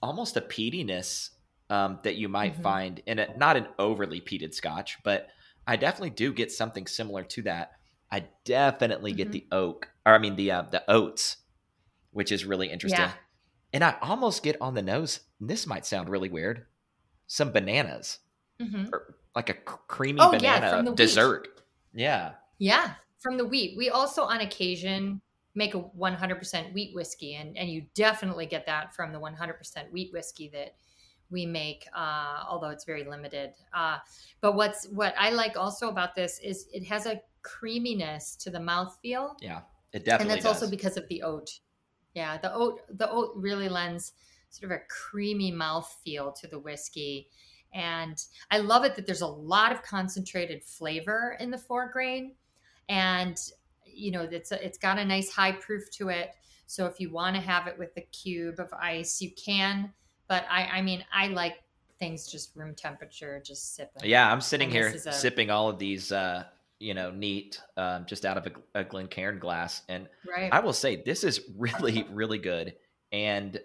[0.01, 1.29] almost a peatiness
[1.69, 2.63] um, that you might Mhm.
[2.63, 5.27] find in a not an overly peated scotch, but
[5.67, 7.73] I definitely do get something similar to that.
[8.11, 9.33] I definitely get Mhm.
[9.33, 11.37] the oak, or I mean the uh, the oats,
[12.09, 13.01] which is really interesting.
[13.01, 13.13] Yeah.
[13.71, 15.19] And I almost get on the nose.
[15.39, 16.65] and This might sound really weird.
[17.27, 18.17] Some bananas,
[18.59, 18.89] Mhm.
[18.91, 20.97] or like a cr- creamy Oh, yeah, banana from the wheat.
[21.93, 22.33] Yeah.
[22.59, 23.77] Yeah, from the wheat.
[23.77, 25.21] We also, on occasion,
[25.55, 30.13] make a 100% wheat whiskey, and, and you definitely get that from the 100% wheat
[30.13, 30.75] whiskey that
[31.29, 33.53] we make, uh, although it's very limited.
[33.73, 33.97] Uh,
[34.41, 38.59] but what's what I like also about this is it has a creaminess to the
[38.59, 39.61] mouthfeel, Yeah.
[39.93, 40.21] It definitely.
[40.21, 40.61] and that's does.
[40.61, 41.49] also because of the oat.
[42.13, 44.13] Yeah, the oat the oat really lends
[44.49, 47.29] sort of a creamy mouthfeel to the whiskey.
[47.73, 52.33] And I love it that there's a lot of concentrated flavor in the four grain.
[52.89, 53.37] And
[53.85, 56.31] you know, it's a, it's got a nice high proof to it.
[56.65, 59.91] So if you want to have it with a cube of ice, you can.
[60.27, 61.55] But I I mean, I like
[61.99, 64.03] things just room temperature, just sipping.
[64.09, 66.45] Yeah, I'm sitting And here a- sipping all of these, uh,
[66.79, 70.51] you know, neat, um, just out of a, a Glencairn glass, and Right.
[70.51, 72.75] I will say this is really, really good.
[73.11, 73.59] And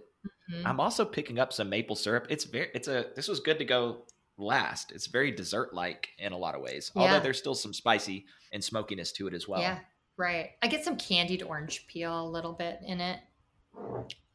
[0.51, 0.65] Mhm.
[0.67, 2.27] I'm also picking up some maple syrup.
[2.31, 3.07] It's very, it's a.
[3.17, 4.07] This was good to go
[4.39, 4.93] last.
[4.93, 7.03] It's very dessert like in a lot of ways, Yeah.
[7.03, 9.61] although there's still some spicy and smokiness to it as well.
[9.61, 9.79] Yeah,
[10.17, 10.51] right.
[10.63, 13.21] I get some candied orange peel a little bit in it.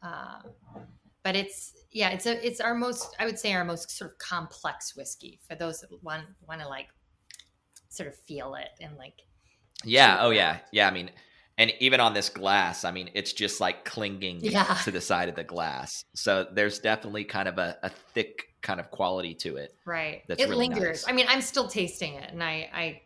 [0.04, 0.42] Uh,
[1.24, 4.18] but it's yeah, it's a it's our most I would say our most sort of
[4.18, 6.88] complex whiskey for those that want want to like
[7.90, 9.22] sort of feel it and like
[9.84, 10.18] Yeah.
[10.22, 10.60] Oh, yeah.
[10.72, 10.88] Yeah.
[10.88, 11.10] I mean,
[11.62, 14.64] and even on this glass, I mean, it's just like clinging Yeah.
[14.84, 16.04] to the side of the glass.
[16.16, 19.74] So there's definitely kind of a, a thick kind of quality to it.
[19.86, 20.24] right.
[20.28, 21.04] It really lingers.
[21.04, 21.08] nice.
[21.08, 23.02] I mean, I'm still tasting it, and I I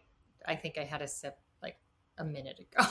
[0.54, 1.78] I think I had a sip like
[2.18, 2.86] a minute ago.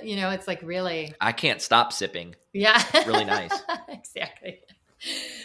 [0.04, 2.34] you know, it's like really I can't stop sipping.
[2.52, 3.52] yeah, Really nice.
[3.88, 4.60] exactly.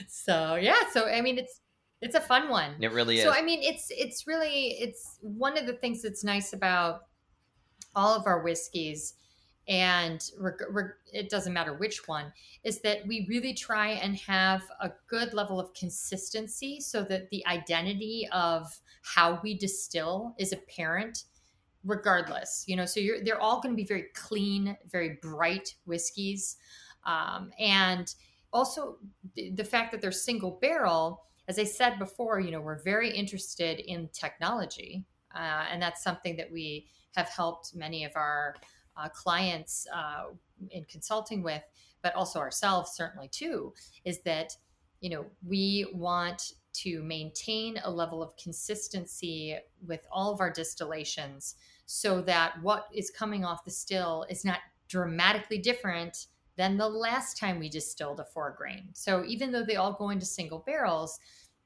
[0.07, 1.59] So yeah, so I mean, it's
[2.01, 2.71] it's a fun one.
[2.81, 3.23] It really is.
[3.23, 7.01] So I mean, it's it's really it's one of the things that's nice about
[7.95, 9.13] all of our whiskeys,
[9.67, 12.31] and reg- reg- it doesn't matter which one,
[12.63, 17.45] is that we really try and have a good level of consistency, so that the
[17.47, 18.67] identity of
[19.03, 21.25] how we distill is apparent
[21.83, 22.85] regardless you know?
[22.85, 26.57] So you're they're all going to be very clean very bright whiskeys
[27.05, 28.13] um, and
[28.51, 28.97] also
[29.35, 33.13] the, the fact that they're single barrel as i said before you know we're very
[33.13, 35.03] interested in technology
[35.35, 38.55] uh, and that's something that we have helped many of our
[38.97, 40.25] uh, clients uh,
[40.71, 41.63] in consulting with
[42.01, 43.73] but also ourselves certainly too
[44.05, 44.55] is that
[45.01, 51.55] you know we want to maintain a level of consistency with all of our distillations
[51.85, 56.27] so that what is coming off the still is not dramatically different
[56.57, 58.89] than the last time we distilled a four grain.
[58.93, 61.19] So even though they all go into single barrels,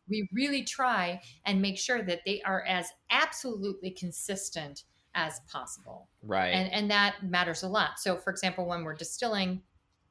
[0.10, 4.84] we really try and make sure that they are as absolutely consistent
[5.18, 6.08] as possible.
[6.24, 6.50] right.
[6.50, 8.00] And and that matters a lot.
[8.00, 9.62] So for example, when we're distilling,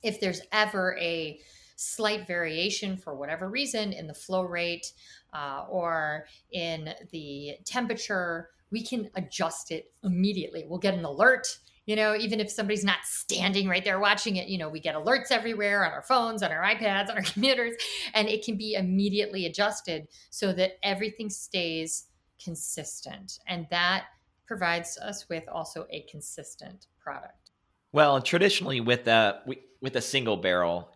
[0.02, 1.38] if there's ever a
[1.76, 4.92] slight variation for whatever reason in the flow rate
[5.32, 10.64] uh, or in the temperature, we can adjust it immediately.
[10.68, 11.58] We'll get an alert.
[11.84, 14.96] You know, even if somebody's not standing right there watching it, you know, we get
[14.96, 17.74] alerts everywhere on our phones, on our iPads, on our computers,
[18.12, 22.06] and it can be immediately adjusted so that everything stays
[22.42, 23.38] consistent.
[23.46, 24.06] And that
[24.46, 27.50] provides us with also a consistent product.
[27.92, 29.42] Well, traditionally with a
[29.80, 30.90] with a single barrel,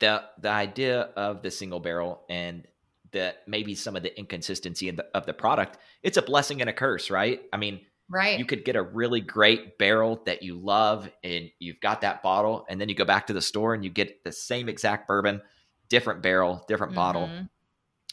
[0.00, 2.66] the the idea of the single barrel and
[3.12, 6.68] the maybe some of the inconsistency in the, of the product, it's a blessing and
[6.68, 7.42] a curse, right?
[7.52, 7.80] I mean,
[8.10, 8.38] Right.
[8.38, 12.66] you could get a really great barrel that you love and you've got that bottle
[12.68, 15.40] and then you go back to the store and you get the same exact bourbon,
[15.88, 17.48] different barrel, different bottle, Mhm.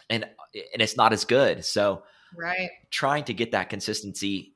[0.09, 0.23] and
[0.53, 1.65] and it's not as good.
[1.65, 2.03] So,
[2.38, 2.69] Right.
[2.91, 4.55] trying to get that consistency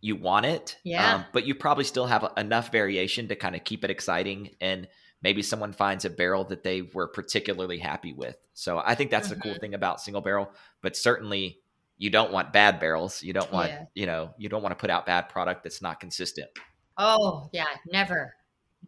[0.00, 1.24] you want it um, Yeah.
[1.32, 4.88] but you probably still have enough variation to kind of keep it exciting and
[5.22, 9.28] maybe someone finds a barrel that they were particularly happy with so i think that's
[9.28, 9.60] the cool Mm-hmm.
[9.60, 10.50] thing about single barrel
[10.82, 11.58] but certainly
[11.98, 13.84] you don't want bad barrels you don't want Yeah.
[13.94, 16.48] you know you don't want to put out bad product that's not consistent
[17.02, 18.34] Oh, yeah, never.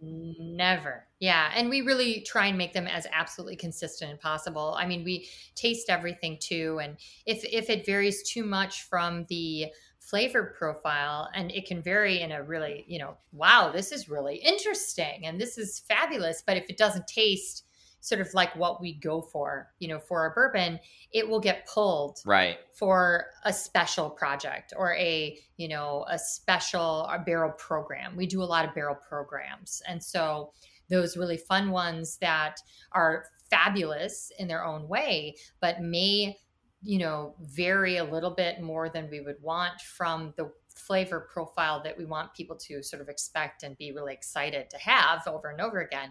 [0.03, 1.07] Never.
[1.19, 1.51] Yeah.
[1.55, 4.75] And we really try and make them as absolutely consistent as possible.
[4.79, 6.79] I mean, we taste everything too.
[6.83, 9.67] And if if it varies too much from the
[10.03, 14.37] flavor profile, and it can vary in a really, you know, wow, this is really
[14.37, 16.43] interesting and this is fabulous.
[16.45, 17.65] But if it doesn't taste
[18.01, 20.81] sort of like what we go for, you know, for a bourbon,
[21.13, 27.05] it will get pulled right for a special project or a you know a special
[27.07, 30.53] a barrel program we do a lot of barrel programs and so
[30.89, 32.57] those really fun ones that
[32.93, 36.37] are fabulous in their own way but may
[36.83, 41.83] you know vary a little bit more than we would want from the flavor profile
[41.83, 45.49] that we want people to sort of expect and be really excited to have over
[45.51, 46.11] and over again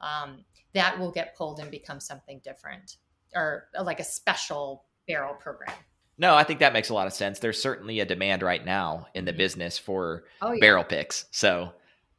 [0.00, 0.44] um,
[0.74, 2.96] that will get pulled and become something different
[3.34, 5.74] or uh, like a special barrel program
[6.18, 9.06] no i think that makes a lot of sense there's certainly a demand right now
[9.14, 9.38] in the Mhm.
[9.38, 10.60] business for Oh yeah.
[10.60, 11.26] barrel picks.
[11.30, 11.72] So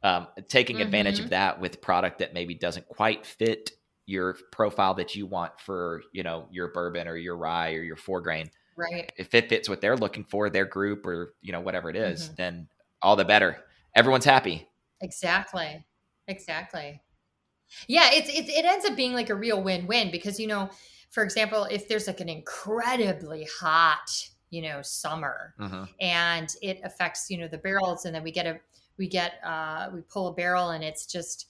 [0.04, 1.24] um, taking advantage Mhm.
[1.24, 3.70] of that with product that maybe doesn't quite fit
[4.06, 7.96] your profile that you want for you know your bourbon or your rye or your
[7.96, 8.50] four grain.
[8.76, 9.12] Right.
[9.16, 12.30] If it fits what they're looking for, their group or you know whatever it is,
[12.30, 12.36] Mhm.
[12.36, 12.68] then
[13.02, 13.64] all the better.
[13.96, 14.68] Everyone's happy.
[15.00, 15.84] Exactly.
[16.28, 17.02] Exactly.
[17.88, 20.70] Yeah, it's it, it ends up being like a real win-win because you know,
[21.10, 24.10] for example, if there's like an incredibly hot,
[24.50, 25.88] you know, summer Mhm.
[26.00, 28.60] and it affects, you know, the barrels and then we get a
[28.98, 31.48] we get uh we pull a barrel and it's just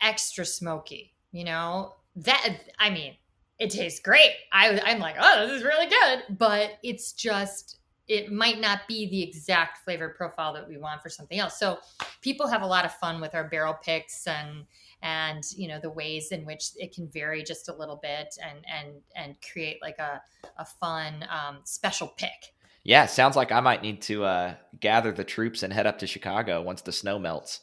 [0.00, 1.94] extra smoky, you know.
[2.16, 3.16] That I mean,
[3.58, 4.30] it tastes great.
[4.52, 9.08] I I'm like, "Oh, this is really good," but it's just it might not be
[9.08, 11.58] the exact flavor profile that we want for something else.
[11.58, 11.78] So
[12.20, 14.64] people have a lot of fun with our barrel picks and
[15.04, 18.64] and you know the ways in which it can vary just a little bit and
[18.66, 20.20] and and create like a,
[20.58, 25.22] a fun um, special pick yeah sounds like i might need to uh, gather the
[25.22, 27.60] troops and head up to chicago once the snow melts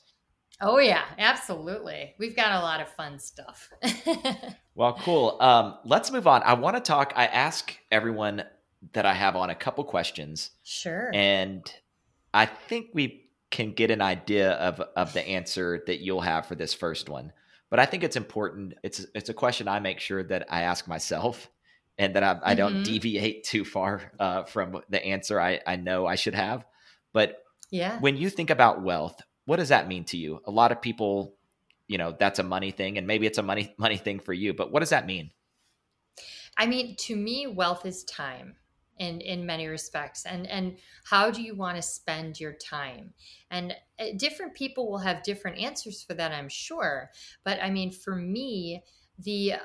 [0.61, 3.69] oh yeah absolutely we've got a lot of fun stuff
[4.75, 8.43] well cool um, let's move on i want to talk i ask everyone
[8.93, 11.73] that i have on a couple questions sure and
[12.33, 16.55] i think we can get an idea of of the answer that you'll have for
[16.55, 17.31] this first one.
[17.69, 18.73] But I think it's important.
[18.81, 21.49] It's it's a question I make sure that I ask myself,
[21.97, 22.83] and that I, I don't mm-hmm.
[22.83, 26.65] deviate too far uh, from the answer I, I know I should have.
[27.13, 30.41] But yeah, when you think about wealth, what does that mean to you?
[30.45, 31.35] A lot of people,
[31.87, 34.53] you know, that's a money thing, and maybe it's a money money thing for you.
[34.53, 35.31] But what does that mean?
[36.57, 38.55] I mean, to me, wealth is time
[39.01, 43.11] in in many respects and and how do you want to spend your time
[43.49, 47.09] and uh, different people will have different answers for that i'm sure
[47.43, 48.83] but i mean for me
[49.19, 49.57] the uh,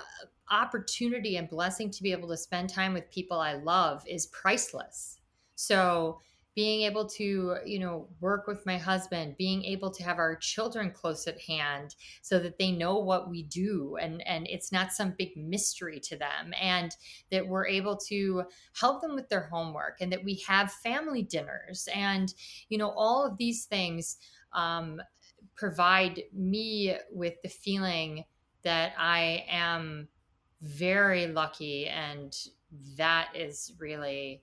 [0.50, 5.18] opportunity and blessing to be able to spend time with people i love is priceless
[5.54, 6.18] so
[6.56, 10.90] being able to you know work with my husband being able to have our children
[10.90, 15.14] close at hand so that they know what we do and and it's not some
[15.16, 16.96] big mystery to them and
[17.30, 18.42] that we're able to
[18.80, 22.34] help them with their homework and that we have family dinners and
[22.70, 24.16] you know all of these things
[24.54, 25.00] um,
[25.54, 28.24] provide me with the feeling
[28.62, 30.08] that i am
[30.62, 32.34] very lucky and
[32.96, 34.42] that is really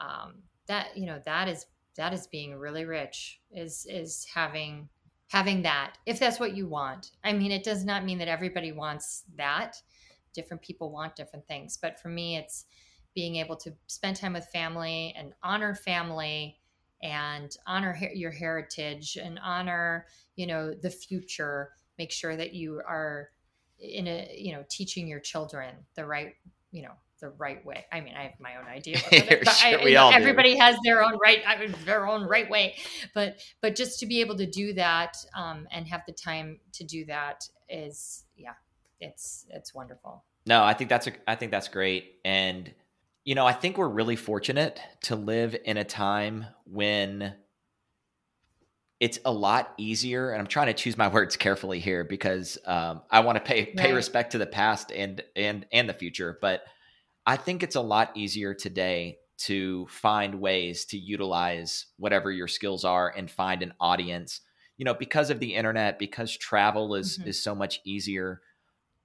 [0.00, 0.34] um,
[0.66, 4.88] that you know that is that is being really rich is is having
[5.28, 7.12] having that if that's what you want.
[7.24, 9.76] I mean it does not mean that everybody wants that.
[10.34, 12.64] Different people want different things but for me it's
[13.14, 16.58] being able to spend time with family and honor family
[17.02, 20.06] and honor her- your heritage and honor
[20.36, 21.72] you know the future.
[21.98, 23.30] Make sure that you are
[23.78, 26.34] in a you know teaching your children the right
[26.70, 26.92] you know
[27.22, 27.86] the right way.
[27.90, 30.60] I mean, I have my own idea, it, but sure, I, we know, everybody do.
[30.60, 31.40] has their own right,
[31.86, 32.76] their own right way.
[33.14, 36.84] But but just to be able to do that um, and have the time to
[36.84, 38.54] do that is, yeah,
[39.00, 40.24] it's it's wonderful.
[40.44, 42.70] No, I think that's a, I think that's great, and
[43.24, 47.34] you know, I think we're really fortunate to live in a time when
[48.98, 53.02] it's a lot easier and i'm trying to choose my words carefully here because um,
[53.10, 53.94] i want to pay pay right.
[53.94, 56.62] respect to the past and and and the future but
[57.26, 62.84] I think it's a lot easier today to find ways to utilize whatever your skills
[62.84, 64.40] are and find an audience.
[64.76, 67.28] You know, because of the internet, because travel is mm-hmm.
[67.28, 68.40] is so much easier.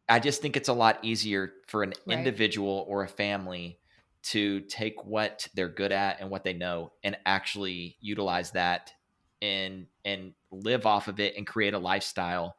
[0.09, 2.17] I just think it's a lot easier for an right.
[2.17, 3.79] individual or a family
[4.23, 8.93] to take what they're good at and what they know and actually utilize that
[9.41, 12.55] and and live off of it and create a lifestyle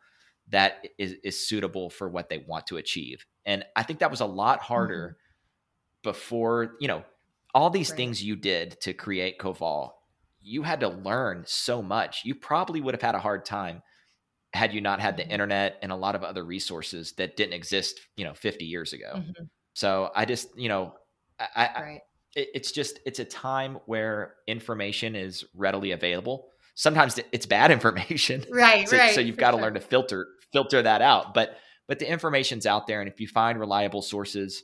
[0.51, 3.27] that is, is suitable for what they want to achieve.
[3.45, 5.25] And I think that was a lot harder mm-hmm
[6.09, 7.05] before, you know,
[7.55, 7.97] all these right.
[7.99, 9.91] things you did to create Koval,
[10.41, 12.23] you had to learn so much.
[12.25, 13.83] You probably would have had a hard time
[14.55, 15.33] had you not had the mm-hmm.
[15.33, 19.13] internet and a lot of other resources that didn't exist, you know, 50 years ago.
[19.17, 19.45] Mm-hmm.
[19.75, 20.95] So I just, you know,
[21.39, 22.01] I, right.
[22.35, 26.49] it, it's just, it's a time where information is readily available.
[26.75, 28.47] Sometimes it's bad information.
[28.51, 28.89] Right.
[28.89, 29.15] so, right.
[29.15, 29.65] So you've got to sure.
[29.65, 31.35] learn to filter, filter that out.
[31.35, 33.03] But, but the information's out there.
[33.03, 34.63] And if you find reliable sources,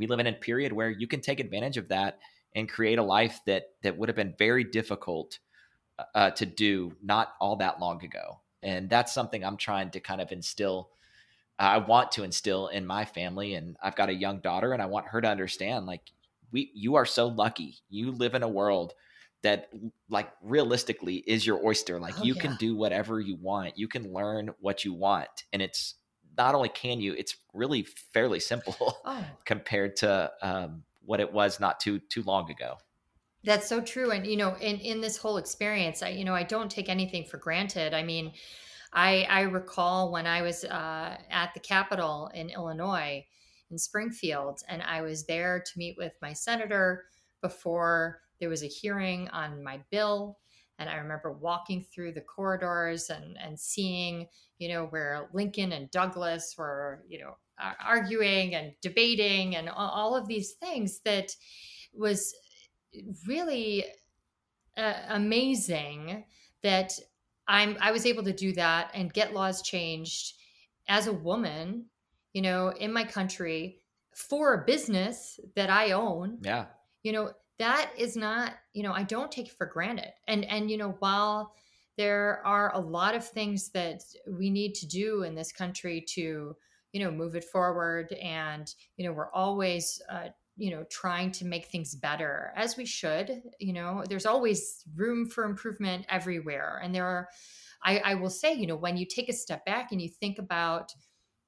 [0.00, 2.18] we live in a period where you can take advantage of that
[2.56, 5.38] and create a life that that would have been very difficult
[5.98, 8.40] uh, uh, to do not all that long ago.
[8.62, 10.88] And that's something i'm trying to kind of instill
[11.58, 13.54] i want to instill in my family.
[13.54, 16.02] And i've got a young daughter and i want her to understand like
[16.50, 17.76] we you are so lucky.
[17.90, 18.94] You live in a world
[19.42, 19.70] that
[20.08, 21.98] like realistically is your oyster.
[22.00, 22.42] Like oh, you yeah.
[22.42, 23.78] can do whatever you want.
[23.78, 25.44] You can learn what you want.
[25.52, 25.94] And it's
[26.36, 29.24] not only can you, it's really fairly simple oh.
[29.44, 32.76] compared to um, what it was not too too long ago.
[33.42, 36.42] That's so true, and you know, in in this whole experience, I you know, I
[36.42, 37.94] don't take anything for granted.
[37.94, 38.32] I mean,
[38.92, 43.24] I I recall when I was uh, at the Capitol in Illinois,
[43.70, 47.04] in Springfield, and I was there to meet with my senator
[47.40, 50.38] before there was a hearing on my bill
[50.80, 54.26] and I remember walking through the corridors and, and seeing,
[54.58, 57.36] you know, where Lincoln and Douglas were, you know,
[57.84, 61.36] arguing and debating and all of these things that
[61.92, 62.34] was
[63.26, 63.84] really
[64.78, 66.24] uh, amazing
[66.62, 66.92] that
[67.46, 70.34] I'm I was able to do that and get laws changed
[70.88, 71.86] as a woman,
[72.32, 73.82] you know, in my country
[74.14, 76.38] for a business that I own.
[76.40, 76.66] Yeah.
[77.02, 80.12] You know, that is not you know i don't take it for granted.
[80.26, 81.54] And and you know while
[81.96, 86.56] there are a lot of things that we need to do in this country to
[86.92, 91.44] you know move it forward and you know we're always uh, you know trying to
[91.44, 96.80] make things better as we should you know there's always room for improvement everywhere.
[96.82, 97.28] And there are
[97.84, 100.38] I, I will say you know when you take a step back and you think
[100.38, 100.92] about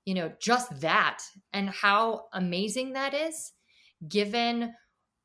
[0.05, 1.23] you know just that
[1.55, 3.53] and how amazing that is
[4.09, 4.75] given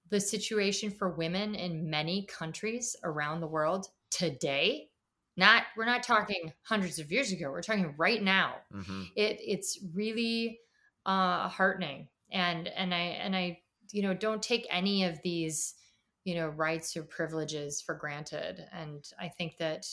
[0.10, 4.90] the situation for women in many countries around the world today
[5.38, 8.56] not we're not talking hundreds of years ago we're talking right now.
[8.74, 9.04] Mm-hmm.
[9.16, 10.60] it it's really
[11.06, 12.08] uh heartening.
[12.32, 13.60] And and i and i
[13.92, 15.76] you know don't take any of these
[16.26, 18.66] you know rights or privileges for granted.
[18.74, 19.86] And i think that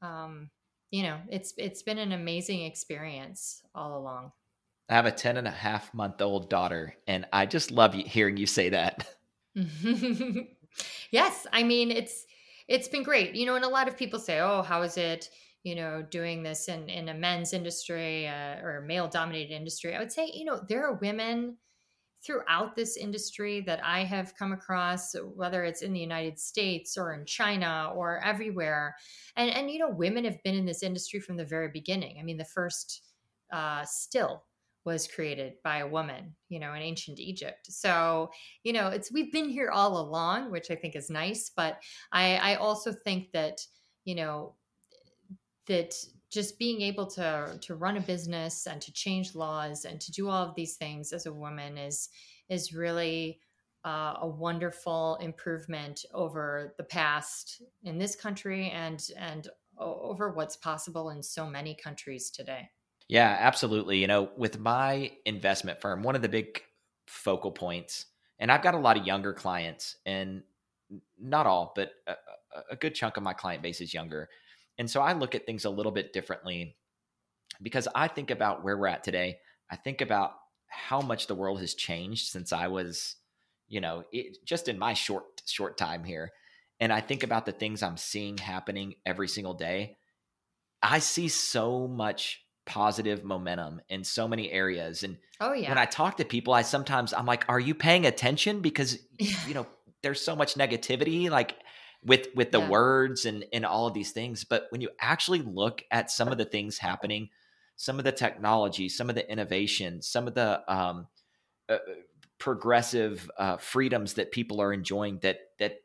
[0.00, 0.48] um
[0.90, 4.32] you know it's it's been an amazing experience all along.
[4.88, 8.36] I have a 10 and a half month old daughter and i just love hearing
[8.36, 9.04] you say that
[11.10, 12.26] yes i mean it's
[12.68, 13.34] it's been great.
[13.34, 15.30] You know, and a lot of people say, "Oh, how is it?"
[15.62, 19.94] You know, doing this in in a men's industry uh, or male dominated industry.
[19.94, 21.58] I would say, you know, there are women
[22.24, 27.14] throughout this industry that I have come across, whether it's in the United States or
[27.14, 28.96] in China or everywhere.
[29.36, 32.16] And, and you know, women have been in this industry from the very beginning.
[32.18, 33.02] I mean, the first
[33.52, 34.44] uh, still
[34.86, 37.66] was created by a woman, you know, in ancient Egypt.
[37.68, 38.30] So,
[38.62, 41.50] you know, it's we've been here all along, which I think is nice.
[41.54, 41.82] But
[42.12, 43.60] I, I also think that,
[44.04, 44.54] you know,
[45.66, 45.94] that
[46.30, 50.28] just being able to to run a business and to change laws and to do
[50.28, 52.08] all of these things as a woman is
[52.48, 53.40] is really
[53.84, 61.10] uh, a wonderful improvement over the past in this country and and over what's possible
[61.10, 62.70] in so many countries today.
[63.08, 63.98] Yeah, absolutely.
[63.98, 66.62] You know, with my investment firm, one of the big
[67.06, 68.06] focal points,
[68.38, 70.42] and I've got a lot of younger clients, and
[71.20, 72.14] not all, but a,
[72.72, 74.28] a good chunk of my client base is younger.
[74.78, 76.76] And so I look at things a little bit differently
[77.62, 79.38] because I think about where we're at today.
[79.70, 80.32] I think about
[80.68, 83.16] how much the world has changed since I was,
[83.68, 86.32] you know, it, just in my short short time here.
[86.80, 89.96] And I think about the things I'm seeing happening every single day.
[90.82, 95.04] I see so much positive momentum in so many areas.
[95.04, 98.04] And oh yeah, when I talk to people, I sometimes I'm like, "Are you paying
[98.04, 99.66] attention?" Because you know,
[100.02, 101.54] there's so much negativity, like
[102.04, 102.68] with with the yeah.
[102.68, 104.44] words and and all of these things.
[104.44, 107.30] But when you actually look at some of the things happening,
[107.76, 111.06] some of the technology, some of the innovation, some of the um,
[111.68, 111.78] uh, uh
[112.38, 115.78] progressive uh, freedoms that people are enjoying that that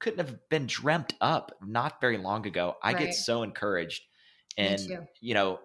[0.00, 2.76] couldn't have been dreamt up not very long ago.
[2.82, 3.06] I right.
[3.06, 4.02] get so encouraged,
[4.56, 4.80] and
[5.20, 5.60] you know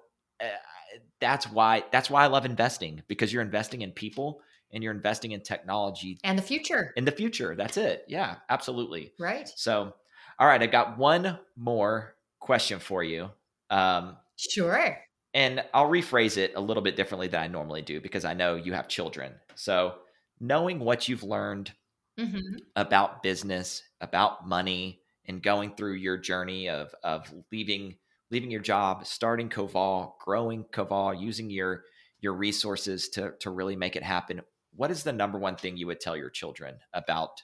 [1.19, 4.41] that's why that's why I love investing because you're investing in people
[4.71, 6.93] and you're investing in technology and the future.
[6.97, 8.05] In the future, that's it.
[8.07, 9.13] Yeah, absolutely.
[9.19, 9.49] Right.
[9.55, 9.93] So,
[10.39, 13.29] all right, I got one more question for you.
[13.69, 14.97] Um, sure.
[15.35, 18.55] And I'll rephrase it a little bit differently than I normally do because I know
[18.55, 19.33] you have children.
[19.55, 19.95] So,
[20.39, 21.71] knowing what you've learned
[22.19, 22.57] mm-hmm.
[22.75, 27.95] about business, about money, and going through your journey of of leaving
[28.33, 31.83] leaving your job, starting Koval, growing Koval, using your
[32.19, 34.41] your resources to to really make it happen.
[34.75, 37.43] What is the number one thing you would tell your children about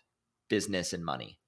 [0.50, 1.40] business and money?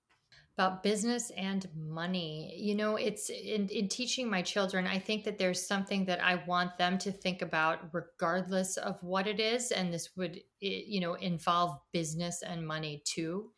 [0.58, 2.54] About business and money.
[2.56, 6.44] You know, it's in, in teaching my children, I think that there's something that I
[6.46, 9.72] want them to think about regardless of what it is.
[9.72, 13.50] And this would, you know, involve business and money too,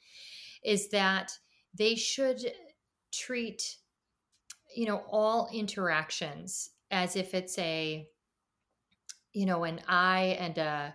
[0.63, 1.33] is that
[1.73, 2.39] they should
[3.11, 3.77] treat
[4.75, 8.07] you know all interactions as if it's a
[9.33, 10.93] you know an i and a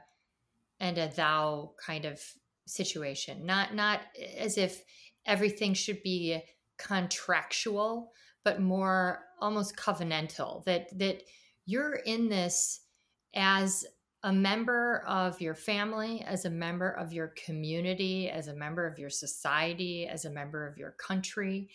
[0.81, 2.20] and a thou kind of
[2.68, 3.47] situation.
[3.47, 4.01] Not not
[4.37, 4.85] as if
[5.26, 6.41] everything should be
[6.79, 8.12] contractual
[8.45, 11.22] but more almost covenantal that that
[11.66, 12.81] you're in this
[13.35, 13.85] as
[14.24, 18.98] a member of your family, as a member of your community, as a member of
[18.98, 21.68] your society, as a member of your country,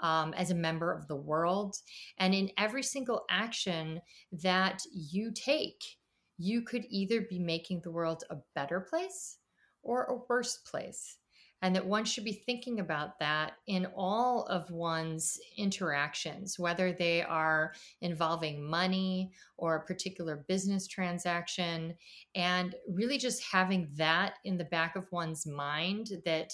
[0.00, 1.76] um, as a member of the world.
[2.18, 4.00] And in every single action
[4.32, 5.82] that you take,
[6.38, 9.36] you could either be making the world a better place
[9.82, 11.18] or a worse place
[11.62, 17.22] and that one should be thinking about that in all of one's interactions, whether they
[17.22, 21.94] are involving money or a particular business transaction,
[22.34, 26.52] and really just having that in the back of one's mind that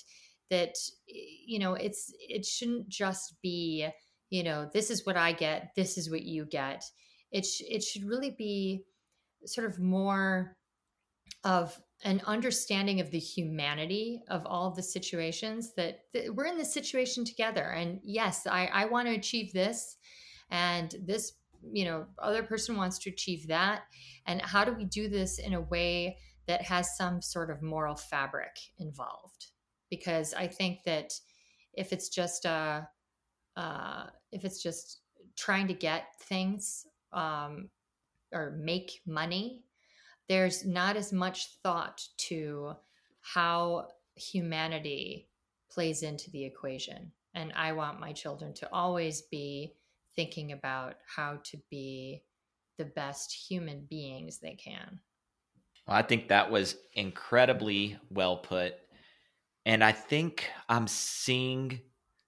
[0.50, 0.74] that
[1.06, 3.88] you know it's it shouldn't just be
[4.30, 6.84] you know this is what i get this is what you get.
[7.32, 8.84] It sh- it should really be
[9.44, 10.56] sort of more
[11.44, 16.58] of an understanding of the humanity of all of the situations that, that we're in
[16.58, 17.70] this situation together.
[17.70, 19.96] And yes i, I want to achieve this
[20.50, 21.32] and this
[21.72, 23.82] you know other person wants to achieve that.
[24.26, 27.96] And how do we do this in a way that has some sort of moral
[27.96, 29.46] fabric involved?
[29.90, 31.12] Because i think that
[31.72, 32.88] if it's just a
[33.56, 35.00] uh, if it's just
[35.36, 37.70] trying to get things um,
[38.32, 39.64] or make money
[40.28, 42.74] there's not as much thought to
[43.20, 45.28] how humanity
[45.70, 49.74] plays into the equation and i want my children to always be
[50.16, 52.22] thinking about how to be
[52.78, 55.00] the best human beings they can.
[55.86, 58.74] I think that was incredibly well put.
[59.64, 61.80] And I think I'm seeing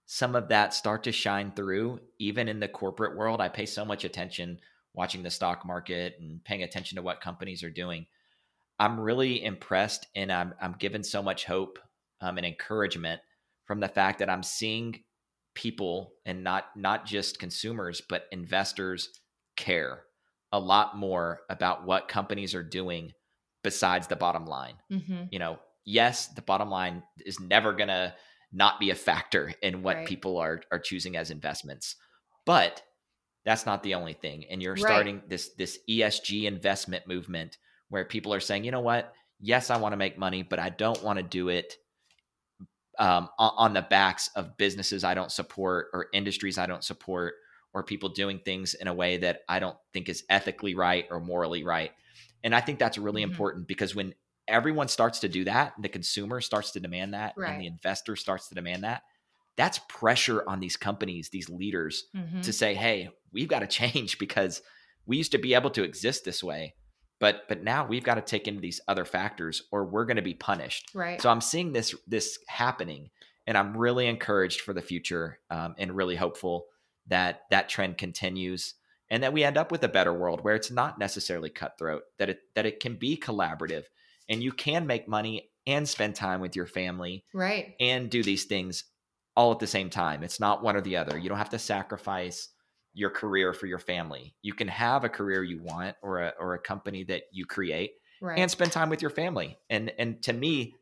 [0.06, 3.40] some of that start to shine through even in the corporate world.
[3.40, 4.60] I pay so much attention
[4.98, 8.04] watching the stock market and paying attention to what companies are doing.
[8.80, 11.78] I'm really impressed and I'm, I'm given so much hope
[12.20, 13.20] um, and encouragement
[13.64, 15.04] from the fact that I'm seeing
[15.54, 19.08] people and not not just consumers but investors
[19.56, 20.02] care
[20.52, 23.12] a lot more about what companies are doing
[23.64, 25.24] besides the bottom line mm-hmm.
[25.32, 28.14] you know yes the bottom line is never going to
[28.52, 30.06] not be a factor in what right.
[30.06, 31.96] people are are choosing as investments
[32.46, 32.82] but
[33.44, 34.80] that's not the only thing and you're right.
[34.80, 37.58] starting this this ESG investment movement
[37.88, 40.68] where people are saying you know what yes I want to make money but I
[40.70, 41.74] don't want to do it
[42.98, 47.34] um, on the backs of businesses I don't support or industries I don't support
[47.74, 51.20] or people doing things in a way that I don't think is ethically right or
[51.20, 51.92] morally right.
[52.42, 53.30] And I think that's really mm-hmm.
[53.30, 54.14] important because when
[54.46, 57.52] everyone starts to do that, the consumer starts to demand that, right.
[57.52, 59.02] and the investor starts to demand that,
[59.56, 62.40] that's pressure on these companies, these leaders mm-hmm.
[62.40, 64.62] to say, hey, we've got to change because
[65.06, 66.74] we used to be able to exist this way
[67.20, 70.22] but but now we've got to take into these other factors or we're going to
[70.22, 70.90] be punished.
[70.94, 71.20] Right.
[71.20, 73.10] So i'm seeing this this happening
[73.46, 76.66] and i'm really encouraged for the future um, and really hopeful
[77.08, 78.74] that that trend continues
[79.10, 82.28] and that we end up with a better world where it's not necessarily cutthroat that
[82.28, 83.84] it that it can be collaborative
[84.28, 87.74] and you can make money and spend time with your family right.
[87.80, 88.84] and do these things
[89.36, 90.22] all at the same time.
[90.22, 91.16] It's not one or the other.
[91.16, 92.48] You don't have to sacrifice
[92.98, 94.34] your career for your family.
[94.42, 97.92] You can have a career you want or a or a company that you create
[98.20, 98.38] right.
[98.38, 99.56] and spend time with your family.
[99.70, 100.74] And and to me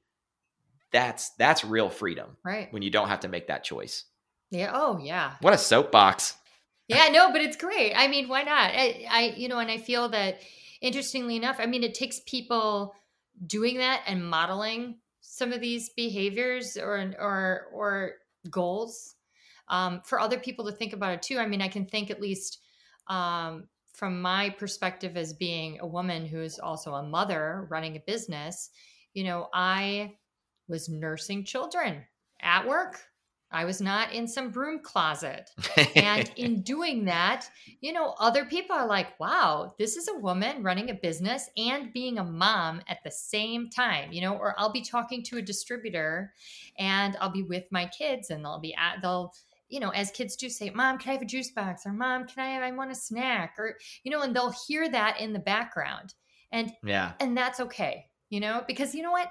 [0.93, 2.39] that's that's real freedom.
[2.43, 2.73] Right.
[2.73, 4.05] When you don't have to make that choice.
[4.51, 4.71] Yeah.
[4.73, 5.35] Oh, yeah.
[5.43, 6.37] What a soapbox.
[6.89, 7.93] Yeah, no, but it's great.
[7.95, 8.71] I mean, why not?
[8.71, 10.39] I, I you know, and I feel that
[10.81, 12.95] interestingly enough, I mean, it takes people
[13.45, 18.12] doing that and modeling some of these behaviors or or or
[18.49, 19.16] goals
[19.69, 21.39] um, for other people to think about it too.
[21.39, 22.61] I mean, I can think at least
[23.09, 28.01] um, from my perspective as being a woman who is also a mother running a
[28.01, 28.71] business,
[29.14, 30.17] you know, I
[30.69, 32.05] was nursing children
[32.41, 33.01] at work.
[33.51, 35.51] I was not in some broom closet.
[35.95, 37.49] and in doing that,
[37.81, 41.93] you know, other people are like, wow, this is a woman running a business and
[41.93, 45.43] being a mom at the same time, you know, or I'll be talking to a
[45.43, 46.35] distributor
[46.79, 49.33] and I'll be with my kids and they'll be at, they'll,
[49.69, 51.87] you know, as kids do say, Mom, can I have a juice box?
[51.87, 53.55] Or Mom, can I have, I want a snack?
[53.59, 56.14] Or, you know, and they'll hear that in the background.
[56.53, 57.12] And, yeah.
[57.21, 59.31] And that's okay, you know, because you know what?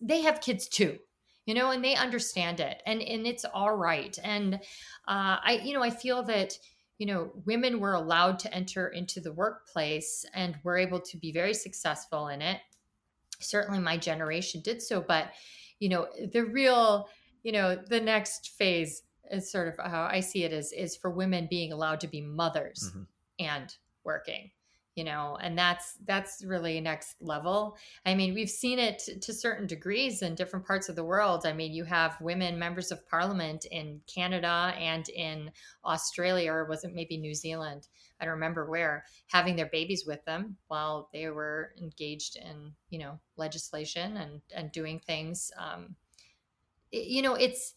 [0.00, 0.98] They have kids too,
[1.46, 4.18] you know, and they understand it and, and it's all right.
[4.24, 4.58] And, uh,
[5.06, 6.58] I, you know, I feel that,
[6.98, 11.30] you know, women were allowed to enter into the workplace and were able to be
[11.30, 12.60] very successful in it.
[13.38, 15.30] Certainly my generation did so, but,
[15.78, 17.08] you know, the real,
[17.44, 21.10] you know, the next phase is sort of how I see it is is for
[21.10, 23.02] women being allowed to be mothers mm-hmm.
[23.38, 23.74] and
[24.04, 24.50] working
[24.98, 27.76] you know and that's that's really next level.
[28.04, 31.46] I mean we've seen it to certain degrees in different parts of the world.
[31.46, 35.52] I mean you have women members of parliament in canada and in
[35.84, 37.86] australia or was it maybe new zealand?
[38.20, 42.98] I don't remember where having their babies with them while they were engaged in you
[42.98, 45.94] know legislation and and doing things um,
[46.90, 47.74] you know it's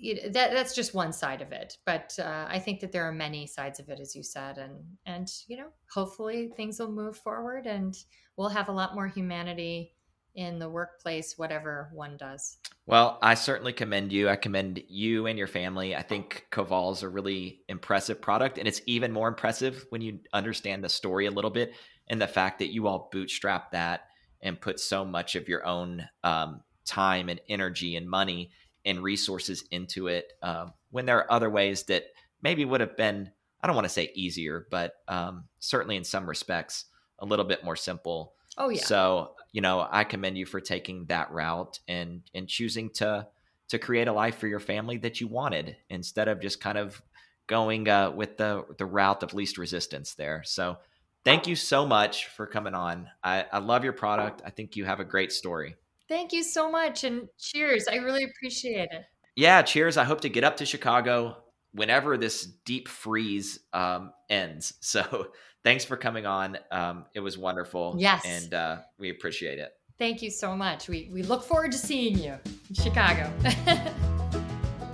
[0.00, 3.06] you know, that that's just one side of it but uh, i think that there
[3.06, 4.72] are many sides of it as you said and
[5.06, 7.96] and you know hopefully things will move forward and
[8.36, 9.92] we'll have a lot more humanity
[10.36, 12.58] in the workplace whatever one does.
[12.86, 14.28] Well i certainly commend you.
[14.28, 15.94] I commend you and your family.
[15.94, 20.20] I think koval is a really impressive product and it's even more impressive when you
[20.32, 21.74] understand the story a little bit
[22.06, 24.02] and the fact that you all bootstrap that
[24.40, 28.50] and put so much of your own um, time and energy and money
[28.84, 32.04] and resources into it um, when there are other ways that
[32.42, 33.30] maybe would have been
[33.62, 36.86] i don't want to say easier but um, certainly in some respects
[37.18, 41.04] a little bit more simple oh yeah so you know i commend you for taking
[41.06, 43.26] that route and and choosing to
[43.70, 47.00] to create a life for your family that you wanted instead of just kind of
[47.46, 50.42] going uh, with the the route of least resistance there.
[50.44, 50.78] So
[51.24, 53.08] thank you so much for coming on.
[53.22, 54.42] I, I love your product.
[54.44, 55.76] I think you have a great story.
[56.10, 57.86] Thank you so much and cheers.
[57.86, 59.04] I really appreciate it.
[59.36, 59.96] Yeah, cheers.
[59.96, 61.36] I hope to get up to Chicago
[61.72, 64.74] whenever this deep freeze um, ends.
[64.82, 65.28] So
[65.62, 66.58] thanks for coming on.
[66.72, 67.94] Um, it was wonderful.
[67.96, 68.24] Yes.
[68.26, 69.70] And uh, we appreciate it.
[69.98, 70.88] Thank you so much.
[70.88, 72.34] We, we look forward to seeing you
[72.68, 73.32] in Chicago.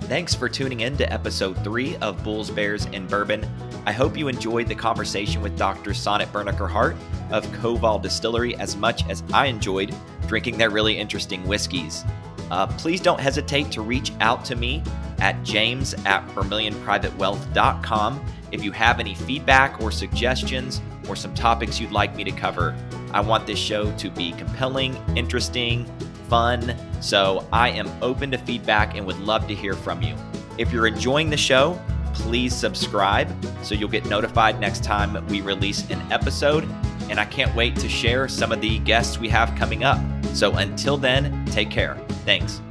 [0.01, 3.41] Thanks for tuning in to episode three of Bulls, Bears, and Bourbon.
[3.87, 5.91] I hope you enjoyed the conversation with Dr.
[5.91, 6.97] Sonat Birnecker Hart
[7.31, 9.95] of Koval Distillery as much as I enjoyed
[10.27, 12.03] drinking their really interesting whiskeys.
[12.51, 14.83] Uh, please don't hesitate to reach out to me
[15.19, 21.93] at james at vermilionprivatewealth.com if you have any feedback or suggestions or some topics you'd
[21.93, 22.75] like me to cover.
[23.13, 25.85] I want this show to be compelling, interesting,
[26.27, 30.13] fun, so I am open to feedback and would love to hear from you.
[30.57, 31.79] If you're enjoying the show,
[32.17, 33.31] please subscribe
[33.63, 36.67] so you'll get notified next time we release an episode.
[37.09, 39.99] And I can't wait to share some of the guests we have coming up.
[40.33, 41.95] So until then, take care.
[42.25, 42.61] Thanks.